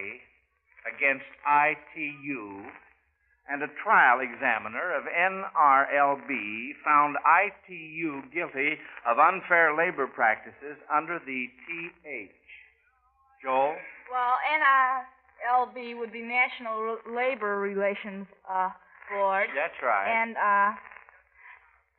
against 0.84 1.32
ITU, 1.48 2.68
and 3.50 3.62
a 3.62 3.68
trial 3.84 4.20
examiner 4.22 4.96
of 4.96 5.04
NRLB 5.04 6.72
found 6.84 7.18
ITU 7.28 8.22
guilty 8.34 8.78
of 9.06 9.20
unfair 9.20 9.76
labor 9.76 10.08
practices 10.08 10.78
under 10.94 11.20
the 11.20 11.48
TH. 11.68 12.32
Joel? 13.44 13.76
Well, 14.12 14.36
NRLB 14.56 16.00
would 16.00 16.14
be 16.14 16.22
National 16.22 16.98
Labor 17.14 17.60
Relations 17.60 18.28
uh, 18.50 18.70
Board. 19.12 19.48
That's 19.56 19.76
right. 19.84 20.08
And 20.08 20.38
uh, 20.38 20.72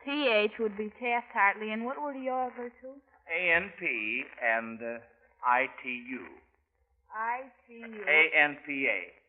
TH 0.04 0.58
would 0.58 0.76
be 0.76 0.90
Taft-Hartley. 0.98 1.72
And 1.72 1.84
what 1.84 2.00
were 2.00 2.14
the 2.14 2.30
other 2.30 2.72
two? 2.80 2.96
ANP 3.28 4.24
and 4.42 4.80
uh, 4.80 4.98
ITU. 5.44 6.24
ITU. 7.12 8.04
ANPA. 8.08 9.23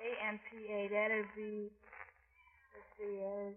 ANPA. 0.00 0.90
That'd 0.90 1.26
be, 1.36 1.70
let's 2.74 2.90
see, 2.98 3.20
uh, 3.20 3.50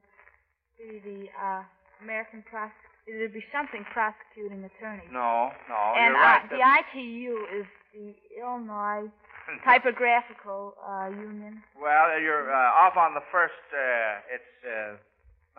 be 0.77 0.99
the 1.03 1.19
uh, 1.39 1.63
American 2.03 2.43
prosec. 2.51 2.71
It'd 3.07 3.33
be 3.33 3.43
something 3.51 3.83
prosecuting 3.91 4.63
attorney. 4.63 5.03
No, 5.11 5.51
no, 5.67 5.79
and 5.97 6.13
you're 6.13 6.21
right. 6.23 6.43
uh, 6.43 6.55
the 6.55 6.63
ITU 6.63 7.35
is 7.59 7.65
the 7.93 8.15
Illinois 8.39 9.11
Typographical 9.67 10.73
uh, 10.79 11.09
Union. 11.11 11.61
Well, 11.75 12.19
you're 12.19 12.47
uh, 12.47 12.81
off 12.87 12.95
on 12.95 13.13
the 13.13 13.23
first. 13.31 13.59
Uh, 13.75 14.33
it's 14.33 14.55
uh, 14.63 14.95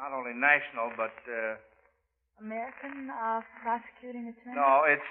not 0.00 0.12
only 0.16 0.32
national, 0.32 0.92
but 0.96 1.12
uh, 1.28 1.56
American 2.40 3.10
uh, 3.10 3.40
Prosecuting 3.62 4.34
Attorney. 4.34 4.58
no, 4.58 4.82
it's 4.86 5.06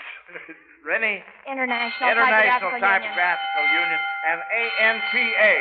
Rennie 0.83 1.23
International, 1.47 2.11
International 2.11 2.75
Typographical 2.75 3.63
Union. 3.71 3.95
Union 3.95 4.01
and 4.27 4.39
ANPA. 4.51 5.53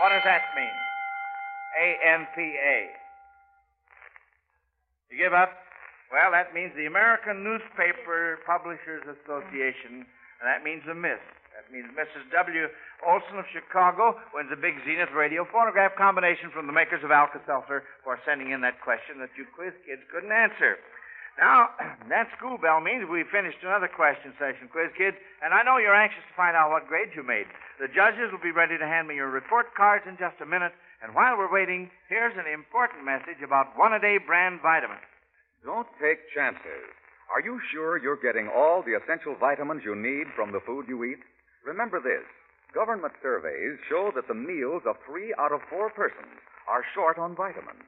What 0.00 0.10
does 0.12 0.24
that 0.24 0.52
mean? 0.52 0.76
ANPA. 1.80 2.92
You 5.10 5.16
give 5.16 5.32
up? 5.32 5.52
Well, 6.12 6.30
that 6.30 6.54
means 6.54 6.72
the 6.76 6.86
American 6.86 7.42
Newspaper 7.42 8.38
Publishers 8.46 9.02
Association, 9.08 10.04
and 10.04 10.46
that 10.46 10.62
means 10.62 10.82
a 10.90 10.94
miss. 10.94 11.18
That 11.56 11.72
means 11.72 11.88
Mrs. 11.96 12.28
W. 12.36 12.68
Olson 13.00 13.40
of 13.40 13.48
Chicago 13.48 14.20
wins 14.36 14.52
a 14.52 14.60
big 14.60 14.76
Zenith 14.84 15.08
radio 15.16 15.48
phonograph 15.48 15.96
combination 15.96 16.52
from 16.52 16.68
the 16.68 16.76
makers 16.76 17.00
of 17.00 17.08
Alka-Seltzer 17.08 17.80
for 18.04 18.20
sending 18.28 18.52
in 18.52 18.60
that 18.60 18.84
question 18.84 19.16
that 19.24 19.32
you 19.40 19.48
quiz 19.56 19.72
kids 19.88 20.04
couldn't 20.12 20.36
answer. 20.36 20.76
Now, 21.40 21.72
that 22.12 22.28
school 22.36 22.60
bell 22.60 22.84
means 22.84 23.08
we've 23.08 23.32
finished 23.32 23.64
another 23.64 23.88
question 23.88 24.36
session, 24.36 24.68
quiz 24.68 24.92
kids, 25.00 25.16
and 25.40 25.56
I 25.56 25.64
know 25.64 25.80
you're 25.80 25.96
anxious 25.96 26.28
to 26.28 26.36
find 26.36 26.52
out 26.52 26.68
what 26.68 26.92
grade 26.92 27.16
you 27.16 27.24
made. 27.24 27.48
The 27.80 27.88
judges 27.88 28.28
will 28.28 28.44
be 28.44 28.52
ready 28.52 28.76
to 28.76 28.84
hand 28.84 29.08
me 29.08 29.16
your 29.16 29.32
report 29.32 29.72
cards 29.72 30.04
in 30.04 30.20
just 30.20 30.36
a 30.44 30.46
minute, 30.46 30.76
and 31.00 31.16
while 31.16 31.40
we're 31.40 31.48
waiting, 31.52 31.88
here's 32.12 32.36
an 32.36 32.52
important 32.52 33.00
message 33.08 33.40
about 33.40 33.72
one-a-day 33.80 34.28
brand 34.28 34.60
vitamins. 34.60 35.08
Don't 35.64 35.88
take 36.04 36.28
chances. 36.36 36.84
Are 37.32 37.40
you 37.40 37.64
sure 37.72 37.96
you're 37.96 38.20
getting 38.20 38.52
all 38.52 38.84
the 38.84 38.92
essential 38.92 39.34
vitamins 39.40 39.88
you 39.88 39.96
need 39.96 40.28
from 40.36 40.52
the 40.52 40.60
food 40.60 40.84
you 40.84 41.00
eat? 41.04 41.24
Remember 41.66 41.98
this 41.98 42.22
government 42.72 43.12
surveys 43.20 43.74
show 43.90 44.12
that 44.14 44.28
the 44.28 44.38
meals 44.38 44.86
of 44.86 44.94
three 45.02 45.34
out 45.34 45.50
of 45.50 45.66
four 45.68 45.90
persons 45.90 46.38
are 46.70 46.86
short 46.94 47.18
on 47.18 47.34
vitamins. 47.34 47.82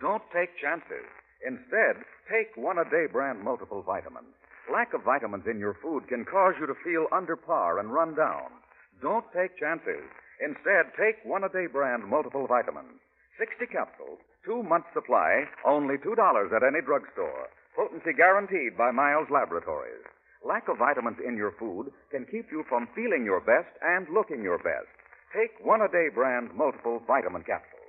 Don't 0.00 0.22
take 0.36 0.52
chances. 0.60 1.08
Instead, 1.40 1.96
take 2.28 2.52
one 2.60 2.76
a 2.76 2.84
day 2.84 3.06
brand 3.10 3.40
multiple 3.40 3.80
vitamins. 3.80 4.36
Lack 4.70 4.92
of 4.92 5.02
vitamins 5.02 5.46
in 5.48 5.58
your 5.58 5.74
food 5.80 6.06
can 6.08 6.24
cause 6.28 6.54
you 6.60 6.66
to 6.66 6.76
feel 6.84 7.08
under 7.10 7.34
par 7.34 7.80
and 7.80 7.92
run 7.92 8.14
down. 8.14 8.52
Don't 9.00 9.24
take 9.32 9.56
chances. 9.58 10.04
Instead, 10.44 10.92
take 11.00 11.16
one 11.24 11.42
a 11.42 11.48
day 11.48 11.66
brand 11.66 12.04
multiple 12.04 12.46
vitamins. 12.46 13.00
60 13.40 13.64
capsules, 13.72 14.20
two 14.44 14.62
months 14.62 14.92
supply, 14.92 15.48
only 15.64 15.96
$2 15.96 16.14
at 16.52 16.62
any 16.62 16.84
drugstore. 16.84 17.48
Potency 17.74 18.12
guaranteed 18.12 18.76
by 18.76 18.90
Miles 18.92 19.30
Laboratories. 19.32 20.04
Lack 20.42 20.66
of 20.66 20.78
vitamins 20.78 21.22
in 21.22 21.38
your 21.38 21.54
food 21.54 21.94
can 22.10 22.26
keep 22.26 22.50
you 22.50 22.66
from 22.68 22.90
feeling 22.94 23.22
your 23.24 23.40
best 23.40 23.70
and 23.78 24.10
looking 24.10 24.42
your 24.42 24.58
best. 24.58 24.90
Take 25.30 25.54
one 25.62 25.80
a 25.80 25.88
day 25.88 26.10
brand 26.10 26.50
multiple 26.52 27.00
vitamin 27.06 27.46
capsules. 27.46 27.82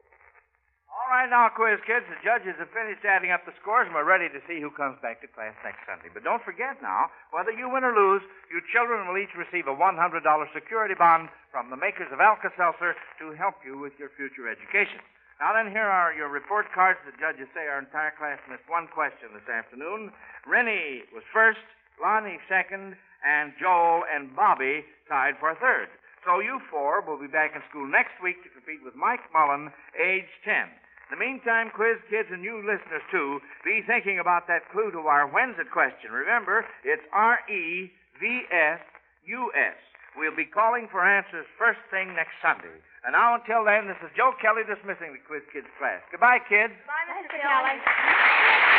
All 0.93 1.09
right, 1.09 1.25
now, 1.25 1.49
quiz 1.49 1.81
kids, 1.89 2.05
the 2.05 2.21
judges 2.21 2.53
have 2.61 2.69
finished 2.69 3.01
adding 3.01 3.33
up 3.33 3.41
the 3.49 3.57
scores, 3.57 3.89
and 3.89 3.97
we're 3.97 4.05
ready 4.05 4.29
to 4.29 4.41
see 4.45 4.61
who 4.61 4.69
comes 4.69 5.01
back 5.01 5.25
to 5.25 5.27
class 5.33 5.57
next 5.65 5.81
Sunday. 5.89 6.13
But 6.13 6.21
don't 6.21 6.45
forget 6.45 6.77
now, 6.85 7.09
whether 7.33 7.49
you 7.49 7.65
win 7.65 7.81
or 7.81 7.91
lose, 7.91 8.21
you 8.53 8.61
children 8.69 9.09
will 9.09 9.17
each 9.17 9.33
receive 9.33 9.65
a 9.65 9.73
$100 9.73 10.21
security 10.53 10.93
bond 10.93 11.33
from 11.49 11.73
the 11.73 11.81
makers 11.81 12.13
of 12.13 12.21
Alka-Seltzer 12.21 12.93
to 12.93 13.25
help 13.33 13.57
you 13.65 13.81
with 13.81 13.97
your 13.97 14.13
future 14.13 14.45
education. 14.45 15.01
Now 15.41 15.57
then, 15.57 15.73
here 15.73 15.89
are 15.89 16.13
your 16.13 16.29
report 16.29 16.69
cards. 16.71 17.01
The 17.09 17.17
judges 17.17 17.49
say 17.57 17.65
our 17.65 17.81
entire 17.81 18.13
class 18.13 18.37
missed 18.45 18.69
one 18.69 18.85
question 18.93 19.33
this 19.33 19.49
afternoon. 19.49 20.13
Rennie 20.45 21.03
was 21.09 21.25
first, 21.33 21.65
Lonnie 22.01 22.39
second, 22.49 22.95
and 23.23 23.53
Joel 23.59 24.03
and 24.09 24.35
Bobby 24.35 24.83
tied 25.07 25.35
for 25.39 25.55
third. 25.55 25.87
So 26.25 26.39
you 26.39 26.59
four 26.71 27.03
will 27.03 27.19
be 27.19 27.27
back 27.27 27.51
in 27.55 27.61
school 27.69 27.87
next 27.87 28.15
week 28.23 28.39
to 28.43 28.49
compete 28.49 28.79
with 28.83 28.95
Mike 28.95 29.27
Mullen, 29.35 29.71
age 29.99 30.31
10. 30.47 30.71
In 31.11 31.19
the 31.19 31.19
meantime, 31.19 31.69
quiz 31.69 31.99
kids 32.09 32.31
and 32.31 32.43
you 32.43 32.63
listeners 32.63 33.03
too, 33.11 33.39
be 33.63 33.83
thinking 33.85 34.19
about 34.19 34.47
that 34.47 34.71
clue 34.71 34.89
to 34.91 35.03
our 35.05 35.27
when's 35.27 35.59
it 35.59 35.69
question. 35.69 36.11
Remember, 36.11 36.65
it's 36.83 37.03
R 37.11 37.39
E 37.51 37.91
V 38.19 38.47
S 38.51 38.79
U 39.27 39.51
S. 39.51 39.75
We'll 40.15 40.35
be 40.35 40.45
calling 40.45 40.87
for 40.89 41.03
answers 41.03 41.45
first 41.57 41.79
thing 41.91 42.15
next 42.15 42.39
Sunday. 42.41 42.79
And 43.03 43.11
now 43.13 43.35
until 43.35 43.65
then, 43.65 43.87
this 43.91 43.99
is 43.99 44.09
Joe 44.15 44.31
Kelly 44.39 44.63
dismissing 44.63 45.11
the 45.11 45.19
Quiz 45.27 45.43
Kids 45.51 45.67
class. 45.77 45.99
Goodbye, 46.09 46.39
kids. 46.47 46.73
Bye, 46.87 47.03
Mr. 47.19 47.35
Kelly. 47.41 48.72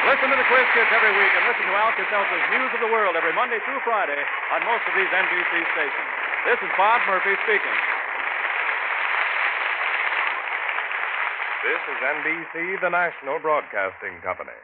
Listen 0.00 0.32
to 0.32 0.38
the 0.40 0.48
Quiz 0.48 0.64
Kids 0.72 0.88
every 0.96 1.12
week 1.12 1.32
and 1.36 1.44
listen 1.44 1.60
to 1.68 1.76
Alka 1.76 2.00
Seltzer's 2.08 2.46
News 2.56 2.72
of 2.72 2.80
the 2.80 2.88
World 2.88 3.20
every 3.20 3.36
Monday 3.36 3.60
through 3.68 3.84
Friday 3.84 4.16
on 4.48 4.64
most 4.64 4.80
of 4.88 4.96
these 4.96 5.12
NBC 5.12 5.52
stations. 5.76 6.08
This 6.48 6.56
is 6.56 6.72
Bob 6.80 7.04
Murphy 7.04 7.36
speaking. 7.44 7.78
This 11.68 11.82
is 11.84 11.98
NBC, 12.00 12.80
the 12.80 12.88
national 12.88 13.44
broadcasting 13.44 14.16
company. 14.24 14.56